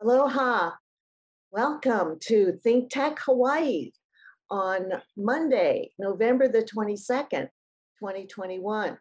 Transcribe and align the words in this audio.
Aloha. 0.00 0.70
Welcome 1.50 2.18
to 2.20 2.52
Think 2.62 2.88
Tech 2.88 3.18
Hawaii 3.18 3.90
on 4.48 4.92
Monday, 5.16 5.90
November 5.98 6.46
the 6.46 6.62
22nd, 6.62 7.48
2021. 7.98 8.96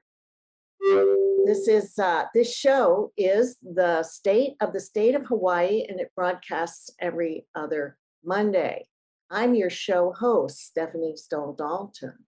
This 1.46 1.68
is 1.68 2.00
uh, 2.00 2.26
this 2.34 2.52
show 2.52 3.12
is 3.16 3.58
the 3.62 4.02
state 4.02 4.56
of 4.60 4.74
the 4.74 4.80
state 4.80 5.14
of 5.14 5.24
Hawaii 5.28 5.86
and 5.88 6.00
it 6.00 6.12
broadcasts 6.16 6.90
every 7.00 7.46
other 7.54 7.96
Monday. 8.26 8.88
I'm 9.30 9.54
your 9.54 9.70
show 9.70 10.14
host, 10.14 10.66
Stephanie 10.66 11.16
Stoll 11.16 11.54
Dalton. 11.54 12.26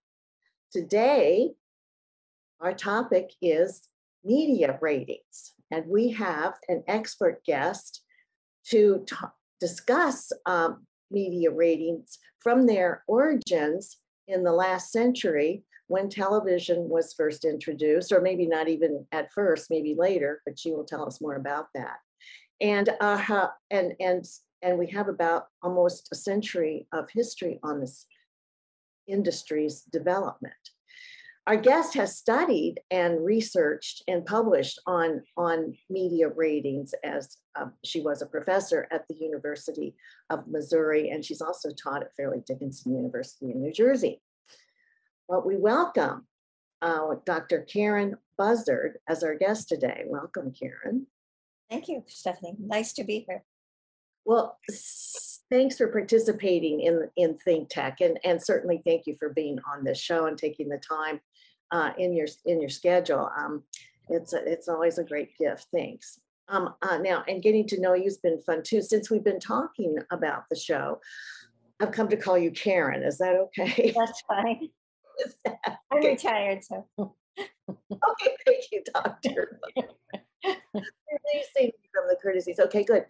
Today, 0.72 1.54
our 2.62 2.74
topic 2.74 3.32
is 3.42 3.90
media 4.24 4.78
ratings, 4.80 5.54
and 5.72 5.88
we 5.88 6.12
have 6.12 6.54
an 6.68 6.84
expert 6.88 7.44
guest 7.44 8.04
to 8.72 9.04
ta- 9.08 9.34
discuss 9.60 10.32
um, 10.46 10.86
media 11.12 11.52
ratings 11.52 12.20
from 12.40 12.66
their 12.66 13.04
origins 13.08 13.98
in 14.28 14.44
the 14.44 14.52
last 14.52 14.92
century 14.92 15.64
when 15.88 16.08
television 16.08 16.88
was 16.88 17.14
first 17.14 17.46
introduced, 17.46 18.12
or 18.12 18.22
maybe 18.22 18.46
not 18.46 18.68
even 18.68 19.06
at 19.12 19.34
first, 19.34 19.72
maybe 19.72 19.96
later, 19.98 20.42
but 20.46 20.58
she 20.58 20.72
will 20.72 20.86
tell 20.86 21.06
us 21.06 21.20
more 21.20 21.36
about 21.36 21.68
that. 21.74 21.98
And 22.62 22.90
uh, 23.02 23.48
and 23.72 23.94
and 24.00 24.26
and 24.62 24.78
we 24.78 24.88
have 24.88 25.08
about 25.08 25.48
almost 25.64 26.10
a 26.12 26.16
century 26.16 26.88
of 26.94 27.10
history 27.10 27.60
on 27.64 27.80
this 27.80 28.06
industry's 29.08 29.82
development. 29.82 30.54
Our 31.48 31.58
guest 31.58 31.96
has 31.96 32.18
studied 32.18 32.76
and 32.92 33.26
researched 33.26 34.04
and 34.08 34.26
published 34.26 34.80
on, 34.86 35.24
on 35.36 35.76
media 35.90 36.30
ratings 36.30 36.94
as 37.04 37.38
um, 37.56 37.74
she 37.84 38.02
was 38.02 38.22
a 38.22 38.28
professor 38.28 38.88
at 38.92 39.08
the 39.08 39.16
University 39.16 39.96
of 40.30 40.48
Missouri, 40.48 41.10
and 41.10 41.26
she's 41.26 41.42
also 41.42 41.70
taught 41.72 42.04
at 42.04 42.16
Fairleigh 42.16 42.44
Dickinson 42.46 42.96
University 42.96 43.52
in 43.52 43.62
New 43.62 43.74
Jersey. 43.74 44.22
Well, 45.28 45.44
we 45.44 45.58
welcome 45.58 46.28
uh, 46.82 47.16
Dr. 47.26 47.62
Karen 47.62 48.16
Buzzard 48.38 49.00
as 49.08 49.24
our 49.24 49.36
guest 49.36 49.70
today. 49.70 50.04
Welcome, 50.08 50.54
Karen. 50.54 51.08
Thank 51.70 51.88
you, 51.88 52.04
Stephanie. 52.08 52.56
Nice 52.60 52.94
to 52.94 53.04
be 53.04 53.26
here. 53.28 53.44
Well, 54.26 54.58
thanks 55.50 55.78
for 55.78 55.88
participating 55.88 56.82
in, 56.82 57.10
in 57.16 57.38
Think 57.38 57.70
Tech, 57.70 58.02
and, 58.02 58.20
and 58.24 58.42
certainly 58.42 58.82
thank 58.86 59.08
you 59.08 59.16
for 59.20 59.30
being 59.30 59.60
on 59.72 59.84
this 59.84 60.00
show 60.00 60.26
and 60.26 60.38
taking 60.38 60.70
the 60.70 60.78
time 60.78 61.20
uh, 61.72 61.92
in 61.98 62.14
your 62.16 62.28
in 62.46 62.60
your 62.60 62.70
schedule. 62.70 63.30
Um, 63.38 63.64
it's 64.10 64.34
a, 64.34 64.44
it's 64.46 64.68
always 64.68 64.98
a 64.98 65.04
great 65.04 65.38
gift. 65.38 65.68
Thanks. 65.74 66.20
Um, 66.48 66.74
uh, 66.82 66.98
now, 66.98 67.24
and 67.28 67.44
getting 67.44 67.68
to 67.68 67.80
know 67.80 67.94
you 67.94 68.06
has 68.06 68.18
been 68.18 68.42
fun 68.42 68.64
too. 68.64 68.82
Since 68.82 69.12
we've 69.12 69.24
been 69.24 69.40
talking 69.40 69.98
about 70.12 70.44
the 70.50 70.56
show, 70.56 71.00
I've 71.80 71.92
come 71.92 72.10
to 72.10 72.18
call 72.18 72.38
you 72.38 72.52
Karen. 72.52 73.04
Is 73.04 73.20
that 73.20 73.36
okay? 73.36 73.94
That's 73.98 74.22
fine. 74.28 74.70
That 75.46 75.58
I'm 75.92 76.00
okay? 76.00 76.12
retired, 76.12 76.64
so 76.64 76.88
Okay, 77.70 78.36
thank 78.46 78.66
you, 78.72 78.84
doctor. 78.94 79.60
Me 80.44 81.72
from 81.94 82.08
the 82.08 82.18
courtesies. 82.22 82.60
Okay, 82.60 82.84
good. 82.84 83.06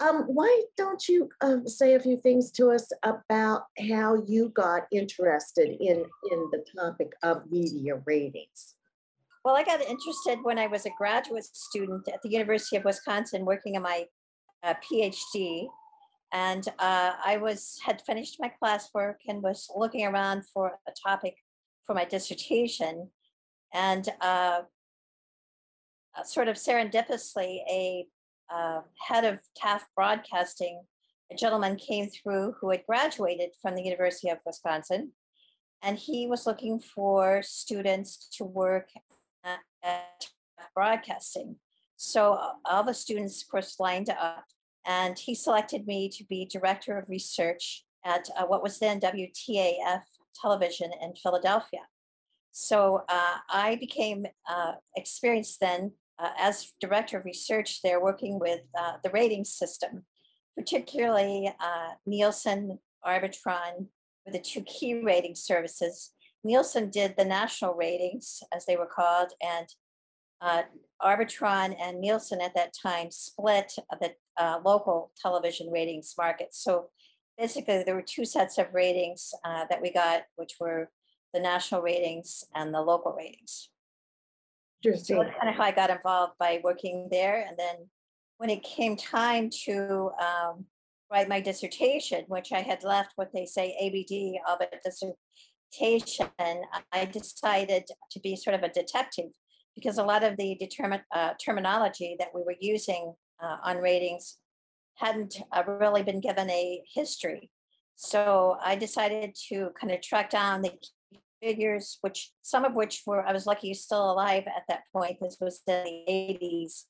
Um, 0.00 0.22
why 0.22 0.62
don't 0.76 1.06
you 1.08 1.28
um, 1.42 1.68
say 1.68 1.94
a 1.94 2.00
few 2.00 2.16
things 2.16 2.50
to 2.52 2.70
us 2.70 2.90
about 3.02 3.64
how 3.90 4.22
you 4.26 4.48
got 4.50 4.86
interested 4.90 5.76
in 5.78 6.04
in 6.32 6.50
the 6.50 6.64
topic 6.74 7.12
of 7.22 7.50
media 7.50 8.00
ratings? 8.06 8.76
well, 9.44 9.56
I 9.56 9.64
got 9.64 9.80
interested 9.80 10.38
when 10.42 10.58
I 10.58 10.66
was 10.66 10.84
a 10.84 10.90
graduate 10.98 11.44
student 11.44 12.08
at 12.08 12.20
the 12.22 12.28
University 12.28 12.76
of 12.76 12.84
Wisconsin 12.84 13.44
working 13.44 13.76
on 13.76 13.82
my 13.82 14.06
uh, 14.62 14.74
PhD, 14.84 15.66
and 16.32 16.68
uh, 16.78 17.12
I 17.24 17.38
was 17.38 17.78
had 17.82 18.02
finished 18.02 18.36
my 18.38 18.52
classwork 18.62 19.16
and 19.26 19.42
was 19.42 19.70
looking 19.74 20.04
around 20.04 20.44
for 20.52 20.78
a 20.86 20.92
topic 21.08 21.36
for 21.86 21.94
my 21.94 22.04
dissertation, 22.04 23.08
and 23.72 24.08
uh, 24.20 24.60
uh, 26.18 26.22
sort 26.22 26.48
of 26.48 26.56
serendipitously, 26.56 27.60
a 27.70 28.06
uh, 28.52 28.80
head 29.06 29.24
of 29.24 29.38
Taft 29.56 29.86
Broadcasting, 29.94 30.82
a 31.32 31.36
gentleman 31.36 31.76
came 31.76 32.08
through 32.08 32.54
who 32.60 32.70
had 32.70 32.84
graduated 32.86 33.50
from 33.60 33.74
the 33.74 33.82
University 33.82 34.28
of 34.28 34.38
Wisconsin, 34.44 35.12
and 35.82 35.98
he 35.98 36.26
was 36.26 36.46
looking 36.46 36.80
for 36.80 37.42
students 37.42 38.28
to 38.36 38.44
work 38.44 38.88
at, 39.44 39.60
at 39.82 40.26
Broadcasting. 40.74 41.56
So 41.96 42.34
uh, 42.34 42.52
all 42.64 42.82
the 42.82 42.94
students, 42.94 43.42
of 43.42 43.48
course, 43.48 43.78
lined 43.78 44.10
up, 44.10 44.44
and 44.86 45.18
he 45.18 45.34
selected 45.34 45.86
me 45.86 46.08
to 46.10 46.24
be 46.24 46.46
director 46.46 46.98
of 46.98 47.08
research 47.08 47.84
at 48.04 48.28
uh, 48.36 48.46
what 48.46 48.62
was 48.62 48.78
then 48.78 49.00
WTAF 49.00 50.02
Television 50.40 50.90
in 51.02 51.14
Philadelphia. 51.14 51.80
So 52.52 53.04
uh, 53.08 53.36
I 53.48 53.76
became 53.76 54.26
uh, 54.48 54.72
experienced 54.96 55.60
then 55.60 55.92
uh, 56.20 56.30
as 56.38 56.72
director 56.80 57.18
of 57.18 57.24
research 57.24 57.80
they're 57.82 58.02
working 58.02 58.38
with 58.38 58.60
uh, 58.78 58.94
the 59.02 59.10
rating 59.10 59.44
system, 59.44 60.04
particularly 60.56 61.52
uh, 61.60 61.88
Nielsen, 62.06 62.78
Arbitron, 63.06 63.86
were 64.26 64.32
the 64.32 64.38
two 64.38 64.62
key 64.62 65.02
rating 65.02 65.34
services. 65.34 66.12
Nielsen 66.44 66.90
did 66.90 67.14
the 67.16 67.24
national 67.24 67.74
ratings, 67.74 68.42
as 68.54 68.66
they 68.66 68.76
were 68.76 68.86
called, 68.86 69.32
and 69.42 69.66
uh, 70.40 70.62
Arbitron 71.02 71.76
and 71.80 72.00
Nielsen 72.00 72.40
at 72.40 72.54
that 72.54 72.74
time 72.74 73.10
split 73.10 73.72
the 74.00 74.12
uh, 74.38 74.60
local 74.64 75.12
television 75.20 75.70
ratings 75.70 76.14
market. 76.16 76.48
So 76.52 76.86
basically, 77.38 77.82
there 77.82 77.94
were 77.94 78.02
two 78.02 78.24
sets 78.24 78.58
of 78.58 78.72
ratings 78.72 79.34
uh, 79.44 79.64
that 79.68 79.82
we 79.82 79.92
got, 79.92 80.22
which 80.36 80.54
were 80.58 80.90
the 81.34 81.40
national 81.40 81.82
ratings 81.82 82.44
and 82.54 82.72
the 82.74 82.80
local 82.80 83.12
ratings. 83.12 83.70
So 84.82 84.88
Interesting. 84.88 85.18
that's 85.18 85.36
kind 85.38 85.50
of 85.50 85.56
how 85.56 85.64
I 85.64 85.72
got 85.72 85.90
involved 85.90 86.34
by 86.38 86.60
working 86.64 87.08
there. 87.10 87.44
And 87.46 87.58
then 87.58 87.88
when 88.38 88.48
it 88.48 88.62
came 88.62 88.96
time 88.96 89.50
to 89.64 90.10
um, 90.20 90.64
write 91.10 91.28
my 91.28 91.40
dissertation, 91.40 92.24
which 92.28 92.52
I 92.52 92.60
had 92.60 92.82
left 92.82 93.12
what 93.16 93.30
they 93.34 93.44
say 93.44 93.76
ABD 93.78 94.40
of 94.48 94.60
a 94.60 94.68
dissertation, 94.82 96.62
I 96.92 97.04
decided 97.04 97.84
to 98.10 98.20
be 98.20 98.36
sort 98.36 98.54
of 98.54 98.62
a 98.62 98.70
detective 98.70 99.30
because 99.74 99.98
a 99.98 100.02
lot 100.02 100.24
of 100.24 100.36
the 100.38 100.58
determin- 100.60 101.02
uh, 101.14 101.34
terminology 101.44 102.16
that 102.18 102.28
we 102.34 102.42
were 102.42 102.56
using 102.58 103.14
uh, 103.42 103.56
on 103.62 103.78
ratings 103.78 104.38
hadn't 104.94 105.36
uh, 105.52 105.62
really 105.66 106.02
been 106.02 106.20
given 106.20 106.48
a 106.50 106.82
history. 106.94 107.50
So 107.96 108.56
I 108.64 108.76
decided 108.76 109.36
to 109.48 109.70
kind 109.78 109.92
of 109.92 110.00
track 110.00 110.30
down 110.30 110.62
the 110.62 110.72
figures, 111.42 111.98
which 112.00 112.30
some 112.42 112.64
of 112.64 112.74
which 112.74 113.02
were 113.06 113.26
I 113.26 113.32
was 113.32 113.46
lucky 113.46 113.72
still 113.74 114.10
alive 114.10 114.44
at 114.46 114.64
that 114.68 114.82
point. 114.92 115.18
This 115.20 115.38
was 115.40 115.62
the 115.66 115.84
80s, 116.08 116.84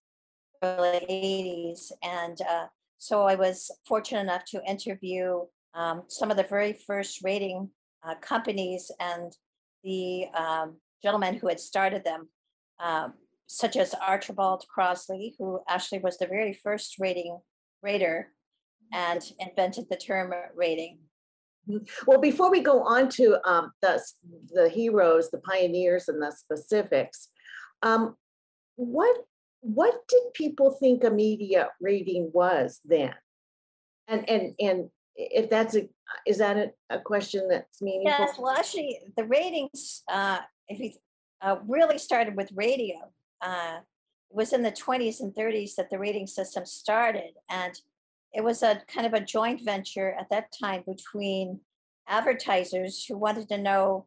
early 0.62 1.06
80s, 1.08 1.92
and 2.02 2.40
uh, 2.42 2.66
so 2.98 3.22
I 3.22 3.34
was 3.34 3.70
fortunate 3.86 4.20
enough 4.20 4.44
to 4.46 4.62
interview 4.64 5.40
um, 5.74 6.02
some 6.08 6.30
of 6.30 6.36
the 6.36 6.42
very 6.44 6.72
first 6.72 7.22
rating 7.24 7.70
uh, 8.06 8.14
companies 8.16 8.90
and 9.00 9.32
the 9.84 10.26
um, 10.34 10.76
gentleman 11.02 11.34
who 11.34 11.48
had 11.48 11.60
started 11.60 12.04
them, 12.04 12.28
um, 12.78 13.14
such 13.46 13.76
as 13.76 13.94
Archibald 13.94 14.64
Crossley, 14.72 15.34
who 15.38 15.60
actually 15.68 16.00
was 16.00 16.18
the 16.18 16.26
very 16.26 16.52
first 16.52 16.96
rating 16.98 17.38
rater 17.82 18.32
and 18.92 19.22
invented 19.38 19.86
the 19.88 19.96
term 19.96 20.32
rating. 20.54 20.98
Well, 22.06 22.20
before 22.20 22.50
we 22.50 22.60
go 22.60 22.82
on 22.82 23.08
to 23.10 23.38
um, 23.48 23.72
the 23.82 24.02
the 24.52 24.68
heroes, 24.68 25.30
the 25.30 25.38
pioneers, 25.38 26.08
and 26.08 26.20
the 26.20 26.32
specifics, 26.32 27.28
um, 27.82 28.16
what 28.76 29.16
what 29.60 29.94
did 30.08 30.22
people 30.34 30.72
think 30.72 31.04
a 31.04 31.10
media 31.10 31.68
rating 31.80 32.30
was 32.32 32.80
then? 32.84 33.14
And 34.08 34.28
and 34.28 34.54
and 34.58 34.90
if 35.16 35.50
that's 35.50 35.76
a 35.76 35.88
is 36.26 36.38
that 36.38 36.56
a, 36.56 36.70
a 36.90 37.00
question 37.00 37.48
that's 37.48 37.80
meaningful? 37.80 38.26
Yes, 38.26 38.38
well, 38.38 38.56
actually, 38.56 38.98
the 39.16 39.24
ratings, 39.24 40.02
uh, 40.10 40.38
if 40.68 40.78
you 40.80 40.92
uh, 41.42 41.56
really 41.66 41.98
started 41.98 42.36
with 42.36 42.50
radio, 42.54 42.96
uh, 43.40 43.78
it 44.30 44.36
was 44.36 44.52
in 44.52 44.62
the 44.62 44.72
20s 44.72 45.20
and 45.20 45.34
30s 45.34 45.74
that 45.76 45.90
the 45.90 45.98
rating 45.98 46.26
system 46.26 46.66
started. 46.66 47.32
And 47.48 47.74
it 48.32 48.44
was 48.44 48.62
a 48.62 48.80
kind 48.86 49.06
of 49.06 49.14
a 49.14 49.24
joint 49.24 49.60
venture 49.64 50.14
at 50.18 50.30
that 50.30 50.52
time 50.60 50.82
between 50.86 51.60
advertisers 52.08 53.04
who 53.04 53.16
wanted 53.16 53.48
to 53.48 53.58
know 53.58 54.06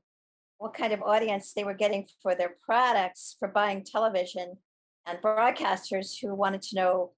what 0.57 0.73
kind 0.73 0.93
of 0.93 1.01
audience 1.01 1.53
they 1.53 1.63
were 1.63 1.73
getting 1.73 2.07
for 2.21 2.35
their 2.35 2.55
products 2.65 3.35
for 3.39 3.47
buying 3.47 3.83
television 3.83 4.57
and 5.05 5.19
broadcasters 5.21 6.15
who 6.21 6.33
wanted 6.33 6.61
to 6.61 6.75
know 6.75 7.11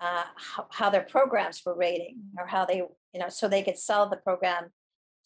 uh, 0.00 0.24
how, 0.36 0.66
how 0.70 0.90
their 0.90 1.02
programs 1.02 1.62
were 1.64 1.76
rating 1.76 2.16
or 2.38 2.46
how 2.46 2.64
they, 2.64 2.76
you 2.76 3.20
know, 3.20 3.28
so 3.28 3.48
they 3.48 3.62
could 3.62 3.78
sell 3.78 4.08
the 4.08 4.16
program 4.16 4.70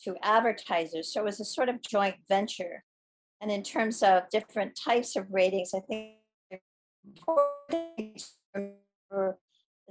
to 0.03 0.17
advertisers. 0.23 1.13
So 1.13 1.21
it 1.21 1.25
was 1.25 1.41
a 1.41 1.45
sort 1.45 1.69
of 1.69 1.81
joint 1.83 2.17
venture. 2.29 2.85
And 3.41 3.51
in 3.51 3.63
terms 3.63 4.03
of 4.03 4.29
different 4.31 4.79
types 4.83 5.17
of 5.17 5.27
ratings, 5.31 5.73
I 5.75 5.81
think 5.81 6.17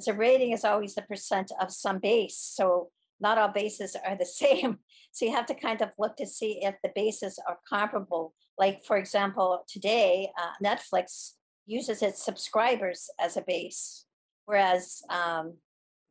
a 0.08 0.14
rating 0.14 0.52
is 0.52 0.66
always 0.66 0.96
the 0.96 1.02
percent 1.04 1.52
of 1.62 1.72
some 1.72 2.00
base. 2.00 2.38
So 2.38 2.90
not 3.20 3.38
all 3.38 3.50
bases 3.50 3.96
are 3.96 4.18
the 4.18 4.26
same. 4.44 4.80
So 5.12 5.26
you 5.26 5.32
have 5.32 5.46
to 5.48 5.56
kind 5.56 5.82
of 5.82 5.90
look 6.00 6.16
to 6.18 6.26
see 6.26 6.60
if 6.64 6.76
the 6.84 6.92
bases 6.96 7.40
are 7.48 7.60
comparable. 7.68 8.34
Like, 8.58 8.84
for 8.86 8.98
example, 8.98 9.64
today, 9.68 10.30
uh, 10.38 10.52
Netflix 10.64 11.34
uses 11.66 12.02
its 12.02 12.24
subscribers 12.24 13.10
as 13.20 13.38
a 13.38 13.42
base, 13.42 14.06
whereas 14.46 15.02
um, 15.10 15.58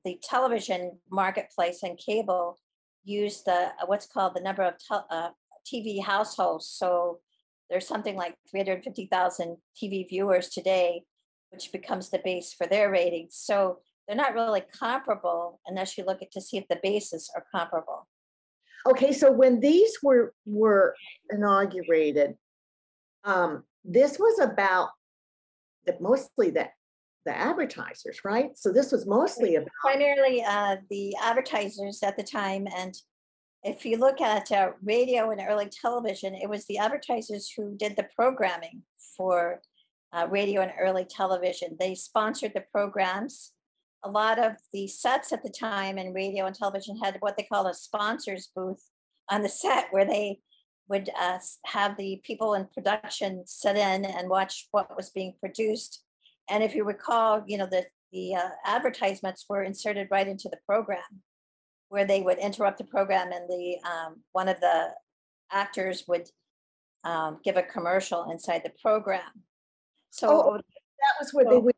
the 0.05 0.19
television 0.23 0.99
marketplace 1.11 1.83
and 1.83 1.99
cable 1.99 2.59
use 3.05 3.43
the 3.43 3.53
uh, 3.53 3.87
what's 3.87 4.07
called 4.07 4.35
the 4.35 4.41
number 4.41 4.63
of 4.63 4.75
uh, 5.11 5.31
TV 5.67 6.03
households. 6.03 6.67
So 6.67 7.21
there's 7.69 7.87
something 7.87 8.17
like 8.17 8.35
350,000 8.51 9.57
TV 9.81 10.09
viewers 10.09 10.49
today, 10.49 11.05
which 11.51 11.73
becomes 11.73 12.11
the 12.11 12.21
base 12.25 12.53
for 12.53 12.67
their 12.67 12.91
ratings. 12.91 13.37
So 13.37 13.79
they're 14.07 14.17
not 14.17 14.35
really 14.35 14.63
comparable 14.79 15.61
unless 15.67 15.97
you 15.97 16.05
look 16.05 16.23
at 16.23 16.33
to 16.33 16.41
see 16.41 16.57
if 16.57 16.67
the 16.69 16.81
bases 16.83 17.31
are 17.35 17.45
comparable. 17.55 18.09
Okay, 18.87 19.13
so 19.13 19.31
when 19.31 19.61
these 19.61 19.99
were 20.03 20.33
were 20.47 20.95
inaugurated, 21.31 22.35
um, 23.25 23.65
this 23.85 24.19
was 24.19 24.41
about 24.41 24.89
the 25.87 25.97
mostly 26.01 26.51
the 26.51 26.69
the 27.27 27.37
advertisers, 27.37 28.21
right? 28.25 28.57
So 28.57 28.73
this 28.73 28.93
was 28.93 29.07
mostly 29.07 29.57
about 29.57 29.69
Primarily 29.83 30.43
uh, 30.43 30.77
the 30.89 31.15
advertisers 31.23 32.03
at 32.03 32.17
the 32.17 32.23
time. 32.23 32.67
And 32.75 32.95
if 33.63 33.85
you 33.85 33.99
look 33.99 34.23
at 34.23 34.51
uh, 34.51 34.71
radio 34.83 35.31
and 35.31 35.43
early 35.47 35.69
television, 35.69 36.35
it 36.35 36.49
was 36.49 36.65
the 36.65 36.79
advertisers 36.79 37.53
who 37.55 37.77
did 37.77 37.95
the 37.97 38.09
programming 38.17 38.83
for 39.17 39.61
uh, 40.13 40.27
radio 40.31 40.63
and 40.63 40.73
early 40.79 41.05
television. 41.05 41.77
They 41.79 41.95
sponsored 41.95 42.53
the 42.55 42.65
programs. 42.73 43.53
A 44.03 44.11
lot 44.11 44.39
of 44.39 44.53
the 44.73 44.89
sets 44.89 45.33
at 45.33 45.43
the 45.43 45.51
time 45.51 45.99
in 45.99 46.15
radio 46.15 46.47
and 46.47 46.55
television 46.55 46.97
had 46.97 47.17
what 47.21 47.37
they 47.37 47.43
call 47.45 47.67
a 47.67 47.75
sponsors 47.75 48.51
booth 48.55 48.83
on 49.29 49.43
the 49.43 49.49
set 49.49 49.87
where 49.91 50.05
they 50.05 50.41
would 50.89 51.11
uh, 51.19 51.39
have 51.67 51.97
the 51.97 52.21
people 52.25 52.55
in 52.55 52.67
production 52.75 53.45
sit 53.47 53.77
in 53.77 54.05
and 54.05 54.29
watch 54.29 54.69
what 54.73 54.97
was 54.97 55.11
being 55.11 55.35
produced. 55.39 56.03
And 56.49 56.65
if 56.65 56.75
you 56.75 56.85
recall, 56.85 57.45
you 57.47 57.59
know, 57.59 57.67
the, 57.67 57.87
the 58.13 58.35
uh, 58.35 58.49
advertisements 58.65 59.47
were 59.49 59.63
inserted 59.63 60.09
right 60.11 60.27
into 60.27 60.49
the 60.49 60.59
program 60.67 61.23
where 61.91 62.05
they 62.05 62.23
would 62.23 62.39
interrupt 62.39 62.79
the 62.79 62.85
program 62.85 63.31
and 63.33 63.49
the, 63.49 63.77
um, 63.89 64.23
one 64.33 64.49
of 64.49 64.59
the 64.61 64.89
actors 65.53 66.05
would 66.09 66.29
um, 67.05 67.39
give 67.45 67.57
a 67.57 67.63
commercial 67.63 68.31
inside 68.31 68.63
the 68.65 68.73
program. 68.83 69.45
So, 70.11 70.29
Oh, 70.29 70.57
that 70.57 71.15
was 71.21 71.33
where 71.33 71.45
they 71.45 71.59
would 71.59 71.75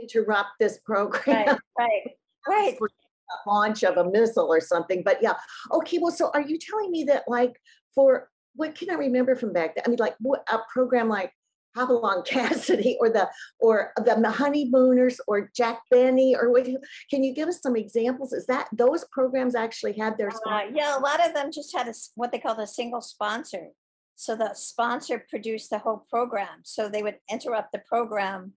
interrupt 0.00 0.50
this 0.60 0.78
program. 0.84 1.46
right, 1.46 1.58
right, 1.78 2.00
right. 2.48 2.78
for 2.78 2.88
a 2.88 3.48
launch 3.48 3.84
of 3.84 3.96
a 3.96 4.10
missile 4.10 4.46
or 4.52 4.60
something. 4.60 5.02
But 5.04 5.22
yeah, 5.22 5.34
okay. 5.72 5.98
Well, 5.98 6.12
so 6.12 6.30
are 6.34 6.42
you 6.42 6.58
telling 6.58 6.90
me 6.90 7.04
that 7.04 7.24
like 7.28 7.60
for 7.94 8.30
what 8.56 8.74
can 8.74 8.90
I 8.90 8.94
remember 8.94 9.34
from 9.36 9.52
back 9.52 9.74
then? 9.74 9.84
I 9.86 9.88
mean, 9.88 9.98
like 9.98 10.16
what 10.20 10.44
a 10.52 10.58
program 10.72 11.08
like 11.08 11.32
Hopalong 11.76 12.22
Cassidy 12.26 12.96
or 13.00 13.08
the 13.10 13.28
or 13.58 13.92
the 13.96 14.30
Honeymooners 14.30 15.20
or 15.26 15.50
Jack 15.56 15.80
Benny 15.90 16.36
or 16.36 16.50
what? 16.52 16.66
Can 17.10 17.24
you 17.24 17.34
give 17.34 17.48
us 17.48 17.60
some 17.62 17.76
examples? 17.76 18.32
Is 18.32 18.46
that 18.46 18.68
those 18.72 19.04
programs 19.12 19.54
actually 19.54 19.94
had 19.94 20.16
their? 20.18 20.28
Uh, 20.28 20.60
yeah, 20.72 20.96
a 20.96 21.00
lot 21.00 21.24
of 21.26 21.34
them 21.34 21.50
just 21.52 21.74
had 21.76 21.86
a, 21.86 21.90
s- 21.90 22.12
what 22.14 22.30
they 22.30 22.38
called 22.38 22.58
a 22.60 22.66
single 22.66 23.00
sponsor. 23.00 23.68
So 24.16 24.36
the 24.36 24.54
sponsor 24.54 25.26
produced 25.28 25.70
the 25.70 25.78
whole 25.78 26.06
program. 26.10 26.60
So 26.62 26.88
they 26.88 27.02
would 27.02 27.18
interrupt 27.30 27.72
the 27.72 27.82
program. 27.88 28.52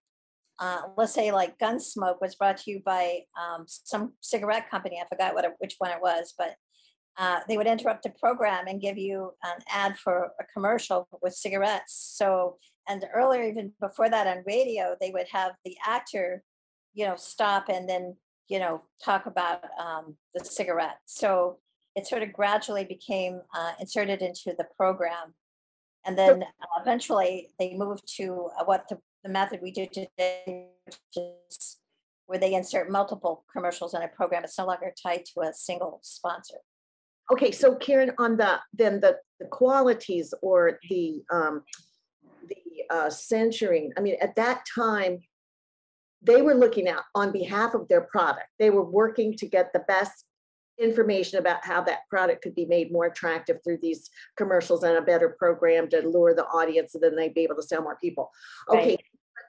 Uh, 0.59 0.81
let's 0.97 1.13
say 1.13 1.31
like 1.31 1.59
Gunsmoke 1.59 2.21
was 2.21 2.35
brought 2.35 2.57
to 2.57 2.71
you 2.71 2.81
by 2.85 3.19
um, 3.39 3.65
some 3.67 4.13
cigarette 4.21 4.69
company. 4.69 4.99
I 5.01 5.07
forgot 5.07 5.35
what 5.35 5.45
which 5.59 5.75
one 5.77 5.91
it 5.91 6.01
was, 6.01 6.33
but 6.37 6.55
uh, 7.17 7.39
they 7.47 7.57
would 7.57 7.67
interrupt 7.67 8.03
the 8.03 8.11
program 8.11 8.67
and 8.67 8.81
give 8.81 8.97
you 8.97 9.33
an 9.43 9.61
ad 9.71 9.97
for 9.97 10.31
a 10.39 10.43
commercial 10.53 11.07
with 11.21 11.33
cigarettes. 11.33 12.13
So 12.15 12.57
and 12.87 13.05
earlier, 13.13 13.43
even 13.43 13.73
before 13.81 14.09
that 14.09 14.27
on 14.27 14.43
radio, 14.47 14.95
they 15.01 15.11
would 15.11 15.27
have 15.31 15.53
the 15.65 15.75
actor, 15.85 16.43
you 16.93 17.05
know, 17.05 17.15
stop 17.17 17.69
and 17.69 17.89
then 17.89 18.15
you 18.47 18.59
know 18.59 18.81
talk 19.03 19.25
about 19.25 19.63
um, 19.79 20.15
the 20.33 20.43
cigarette. 20.43 20.97
So 21.05 21.59
it 21.95 22.05
sort 22.07 22.21
of 22.21 22.31
gradually 22.31 22.85
became 22.85 23.41
uh, 23.55 23.71
inserted 23.79 24.21
into 24.21 24.53
the 24.57 24.67
program. 24.77 25.33
And 26.07 26.17
then 26.17 26.43
uh, 26.43 26.81
eventually 26.81 27.49
they 27.59 27.75
moved 27.75 28.03
to 28.15 28.49
uh, 28.57 28.63
what 28.63 28.87
the, 28.89 28.97
the 29.23 29.29
method 29.29 29.59
we 29.61 29.71
do 29.71 29.85
today, 29.85 30.69
which 30.85 30.97
is 31.17 31.77
where 32.27 32.39
they 32.39 32.53
insert 32.53 32.89
multiple 32.89 33.43
commercials 33.51 33.93
in 33.93 34.01
a 34.01 34.07
program. 34.07 34.43
It's 34.45 34.57
no 34.57 34.65
longer 34.65 34.93
tied 35.01 35.25
to 35.33 35.41
a 35.41 35.53
single 35.53 35.99
sponsor. 36.01 36.57
Okay, 37.31 37.51
so 37.51 37.75
Karen, 37.75 38.13
on 38.17 38.37
the 38.37 38.57
then 38.71 39.01
the 39.01 39.17
the 39.41 39.47
qualities 39.47 40.33
or 40.41 40.79
the 40.89 41.21
um 41.29 41.63
the 42.47 42.83
uh 42.89 43.09
censoring, 43.09 43.91
I 43.97 44.01
mean, 44.01 44.15
at 44.21 44.35
that 44.37 44.63
time, 44.73 45.19
they 46.21 46.41
were 46.41 46.55
looking 46.55 46.87
out 46.87 47.03
on 47.15 47.33
behalf 47.33 47.73
of 47.73 47.89
their 47.89 48.01
product. 48.01 48.47
They 48.59 48.69
were 48.69 48.89
working 48.89 49.35
to 49.37 49.45
get 49.45 49.73
the 49.73 49.83
best 49.87 50.25
information 50.79 51.39
about 51.39 51.65
how 51.65 51.81
that 51.81 52.07
product 52.09 52.41
could 52.41 52.55
be 52.55 52.65
made 52.65 52.91
more 52.91 53.05
attractive 53.05 53.57
through 53.63 53.79
these 53.81 54.09
commercials 54.35 54.83
and 54.83 54.97
a 54.97 55.01
better 55.01 55.29
program 55.29 55.89
to 55.89 56.07
lure 56.07 56.33
the 56.33 56.45
audience 56.45 56.93
and 56.93 57.03
then 57.03 57.15
they'd 57.15 57.33
be 57.33 57.43
able 57.43 57.55
to 57.55 57.63
sell 57.63 57.81
more 57.81 57.97
people. 57.99 58.29
Okay, 58.69 58.89
Right. 58.91 59.03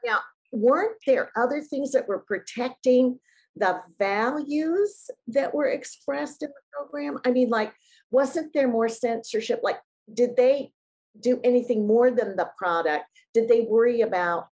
now, 0.05 0.21
weren't 0.53 0.97
there 1.07 1.31
other 1.37 1.61
things 1.61 1.93
that 1.93 2.09
were 2.09 2.21
protecting 2.21 3.21
the 3.57 3.83
values 3.99 5.11
that 5.27 5.53
were 5.53 5.67
expressed 5.67 6.43
in 6.43 6.49
the 6.49 6.63
program? 6.73 7.19
I 7.27 7.31
mean, 7.31 7.51
like, 7.51 7.75
wasn't 8.11 8.53
there 8.55 8.69
more 8.69 8.89
censorship? 8.89 9.61
Like, 9.63 9.79
did 10.13 10.37
they 10.37 10.73
do 11.21 11.41
anything 11.45 11.87
more 11.87 12.11
than 12.11 12.37
the 12.37 12.51
product? 12.57 13.05
Did 13.35 13.49
they 13.49 13.63
worry 13.63 14.01
about 14.01 14.49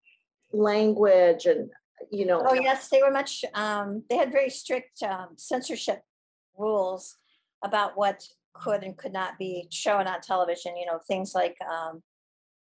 language 0.53 1.47
and, 1.47 1.71
you 2.11 2.27
know? 2.27 2.45
Oh, 2.47 2.55
yes, 2.55 2.89
they 2.89 3.01
were 3.01 3.11
much, 3.11 3.45
um, 3.55 4.03
they 4.11 4.17
had 4.17 4.33
very 4.33 4.51
strict 4.51 5.03
um, 5.03 5.29
censorship 5.37 6.03
rules 6.59 7.17
about 7.63 7.97
what 7.97 8.23
could 8.55 8.83
and 8.83 8.97
could 8.97 9.13
not 9.13 9.39
be 9.39 9.69
shown 9.71 10.07
on 10.07 10.21
television, 10.21 10.77
you 10.77 10.87
know, 10.87 10.99
things 11.07 11.35
like, 11.35 11.57
um, 11.71 12.03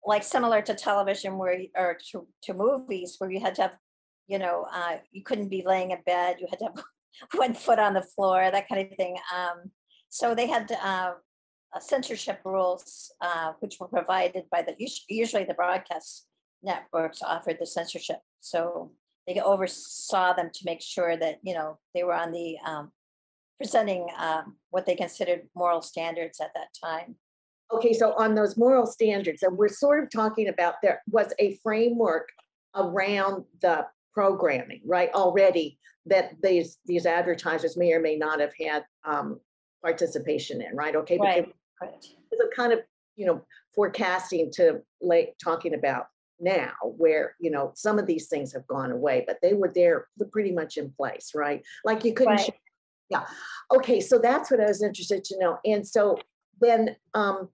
like 0.05 0.23
similar 0.23 0.63
to 0.63 0.75
television 0.75 1.39
where, 1.39 1.61
or 1.77 1.99
to, 2.13 2.27
to 2.43 2.55
movies 2.55 3.17
where 3.19 3.31
you 3.31 3.41
had 3.41 3.55
to 3.55 3.63
have, 3.63 3.77
you 4.27 4.39
know, 4.39 4.67
uh, 4.73 4.97
you 5.13 5.23
couldn't 5.23 5.49
be 5.49 5.63
laying 5.65 5.91
in 5.91 5.99
bed, 6.05 6.37
you 6.41 6.47
had 6.51 6.59
to 6.59 6.67
have 6.67 6.85
one 7.35 7.55
foot 7.55 7.79
on 7.79 7.95
the 7.95 8.03
floor, 8.03 8.51
that 8.51 8.69
kind 8.69 8.81
of 8.91 8.97
thing. 8.97 9.17
Um, 9.35 9.71
so 10.09 10.35
they 10.35 10.47
had, 10.47 10.71
uh, 10.73 11.13
censorship 11.81 12.41
rules, 12.45 13.13
uh, 13.21 13.53
which 13.61 13.77
were 13.79 13.89
provided 13.89 14.45
by 14.51 14.63
the, 14.63 14.75
usually 15.09 15.45
the 15.45 15.55
broadcast 15.55 16.27
networks 16.63 17.23
offered 17.23 17.59
the 17.61 17.67
censorship. 17.67 18.19
So 18.41 18.93
they 19.27 19.39
oversaw 19.41 20.33
them 20.33 20.51
to 20.53 20.65
make 20.65 20.81
sure 20.81 21.17
that, 21.17 21.39
you 21.43 21.55
know, 21.55 21.79
they 21.95 22.05
were 22.05 22.15
on 22.15 22.33
the, 22.33 22.57
um, 22.65 22.91
presenting, 23.59 24.07
um, 24.17 24.57
what 24.71 24.87
they 24.87 24.95
considered 24.95 25.43
moral 25.55 25.83
standards 25.83 26.41
at 26.41 26.53
that 26.55 26.69
time. 26.83 27.17
Okay, 27.73 27.93
so 27.93 28.15
on 28.15 28.35
those 28.35 28.57
moral 28.57 28.87
standards, 28.87 29.43
and 29.43 29.57
we're 29.57 29.69
sort 29.69 30.03
of 30.03 30.11
talking 30.11 30.49
about 30.49 30.77
there 30.83 31.03
was 31.11 31.35
a 31.39 31.59
framework 31.63 32.29
around 32.75 33.45
the 33.61 33.87
programming, 34.15 34.81
right? 34.87 35.11
Already 35.13 35.79
that 36.07 36.33
these 36.43 36.79
these 36.87 37.05
advertisers 37.05 37.77
may 37.77 37.93
or 37.93 38.01
may 38.01 38.17
not 38.17 38.41
have 38.41 38.53
had 38.59 38.85
um, 39.05 39.39
participation 39.83 40.63
in, 40.63 40.75
right? 40.75 40.97
Okay, 40.97 41.17
because 41.17 41.45
Right, 41.45 41.55
right. 41.83 42.07
it's 42.31 42.43
a 42.43 42.57
kind 42.57 42.73
of 42.73 42.81
you 43.17 43.27
know 43.27 43.45
forecasting 43.75 44.51
to 44.53 44.81
like 45.03 45.35
talking 45.43 45.75
about 45.75 46.07
now, 46.41 46.73
where 46.83 47.35
you 47.39 47.51
know 47.51 47.73
some 47.75 47.99
of 47.99 48.07
these 48.07 48.29
things 48.29 48.53
have 48.53 48.67
gone 48.67 48.93
away, 48.93 49.25
but 49.27 49.39
they 49.43 49.53
were 49.53 49.71
there 49.75 50.07
pretty 50.33 50.53
much 50.53 50.79
in 50.79 50.91
place, 50.91 51.33
right? 51.35 51.63
Like 51.85 52.05
you 52.05 52.15
couldn't. 52.15 52.37
Right. 52.37 52.55
Yeah. 53.11 53.25
Okay, 53.75 54.01
so 54.01 54.19
that's 54.19 54.51
what 54.51 54.61
I 54.61 54.67
was 54.67 54.83
interested 54.83 55.25
to 55.25 55.39
know, 55.39 55.59
and 55.65 55.87
so 55.87 56.19
then 56.61 56.97
um 57.15 57.49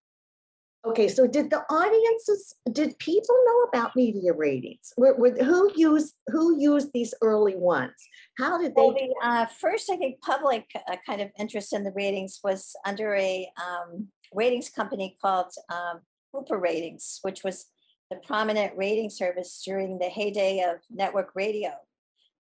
Okay, 0.86 1.08
so 1.08 1.26
did 1.26 1.48
the 1.48 1.62
audiences, 1.72 2.54
did 2.70 2.98
people 2.98 3.34
know 3.46 3.62
about 3.62 3.96
media 3.96 4.34
ratings? 4.34 4.92
Were, 4.98 5.14
were, 5.14 5.30
who 5.30 5.72
used, 5.74 6.14
who 6.26 6.60
used 6.60 6.90
these 6.92 7.14
early 7.22 7.56
ones? 7.56 7.94
How 8.36 8.58
did 8.58 8.74
Well, 8.76 8.92
they, 8.92 9.08
the 9.08 9.26
uh, 9.26 9.46
first, 9.46 9.90
I 9.90 9.96
think, 9.96 10.20
public 10.20 10.66
uh, 10.74 10.96
kind 11.06 11.22
of 11.22 11.30
interest 11.38 11.72
in 11.72 11.84
the 11.84 11.92
ratings 11.92 12.40
was 12.44 12.76
under 12.84 13.14
a 13.14 13.48
um, 13.56 14.08
ratings 14.34 14.68
company 14.68 15.16
called 15.22 15.52
um, 15.72 16.00
Hooper 16.34 16.58
Ratings, 16.58 17.20
which 17.22 17.44
was 17.44 17.64
the 18.10 18.16
prominent 18.16 18.76
rating 18.76 19.08
service 19.08 19.62
during 19.64 19.98
the 19.98 20.10
heyday 20.10 20.60
of 20.68 20.80
network 20.90 21.30
radio. 21.34 21.70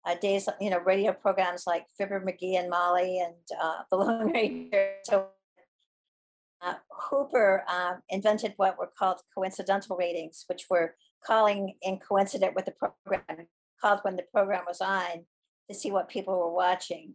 Uh, 0.05 0.15
days, 0.15 0.47
you 0.61 0.69
know, 0.69 0.79
radio 0.79 1.11
programs 1.11 1.67
like 1.67 1.85
Fibber 1.97 2.21
McGee 2.21 2.57
and 2.57 2.69
Molly 2.69 3.19
and 3.19 3.35
uh, 3.61 3.83
the 3.91 3.97
Lone 3.97 4.31
Ranger. 4.31 4.93
So 5.03 5.27
uh, 6.61 6.75
Hooper 6.89 7.63
uh, 7.67 7.95
invented 8.09 8.53
what 8.57 8.77
were 8.79 8.91
called 8.97 9.19
coincidental 9.35 9.97
ratings, 9.97 10.45
which 10.47 10.67
were 10.69 10.95
calling 11.25 11.75
in 11.81 11.99
coincident 11.99 12.55
with 12.55 12.65
the 12.65 12.71
program, 12.71 13.47
called 13.81 13.99
when 14.03 14.15
the 14.15 14.25
program 14.33 14.63
was 14.67 14.79
on 14.79 15.25
to 15.69 15.75
see 15.75 15.91
what 15.91 16.09
people 16.09 16.37
were 16.37 16.53
watching. 16.53 17.13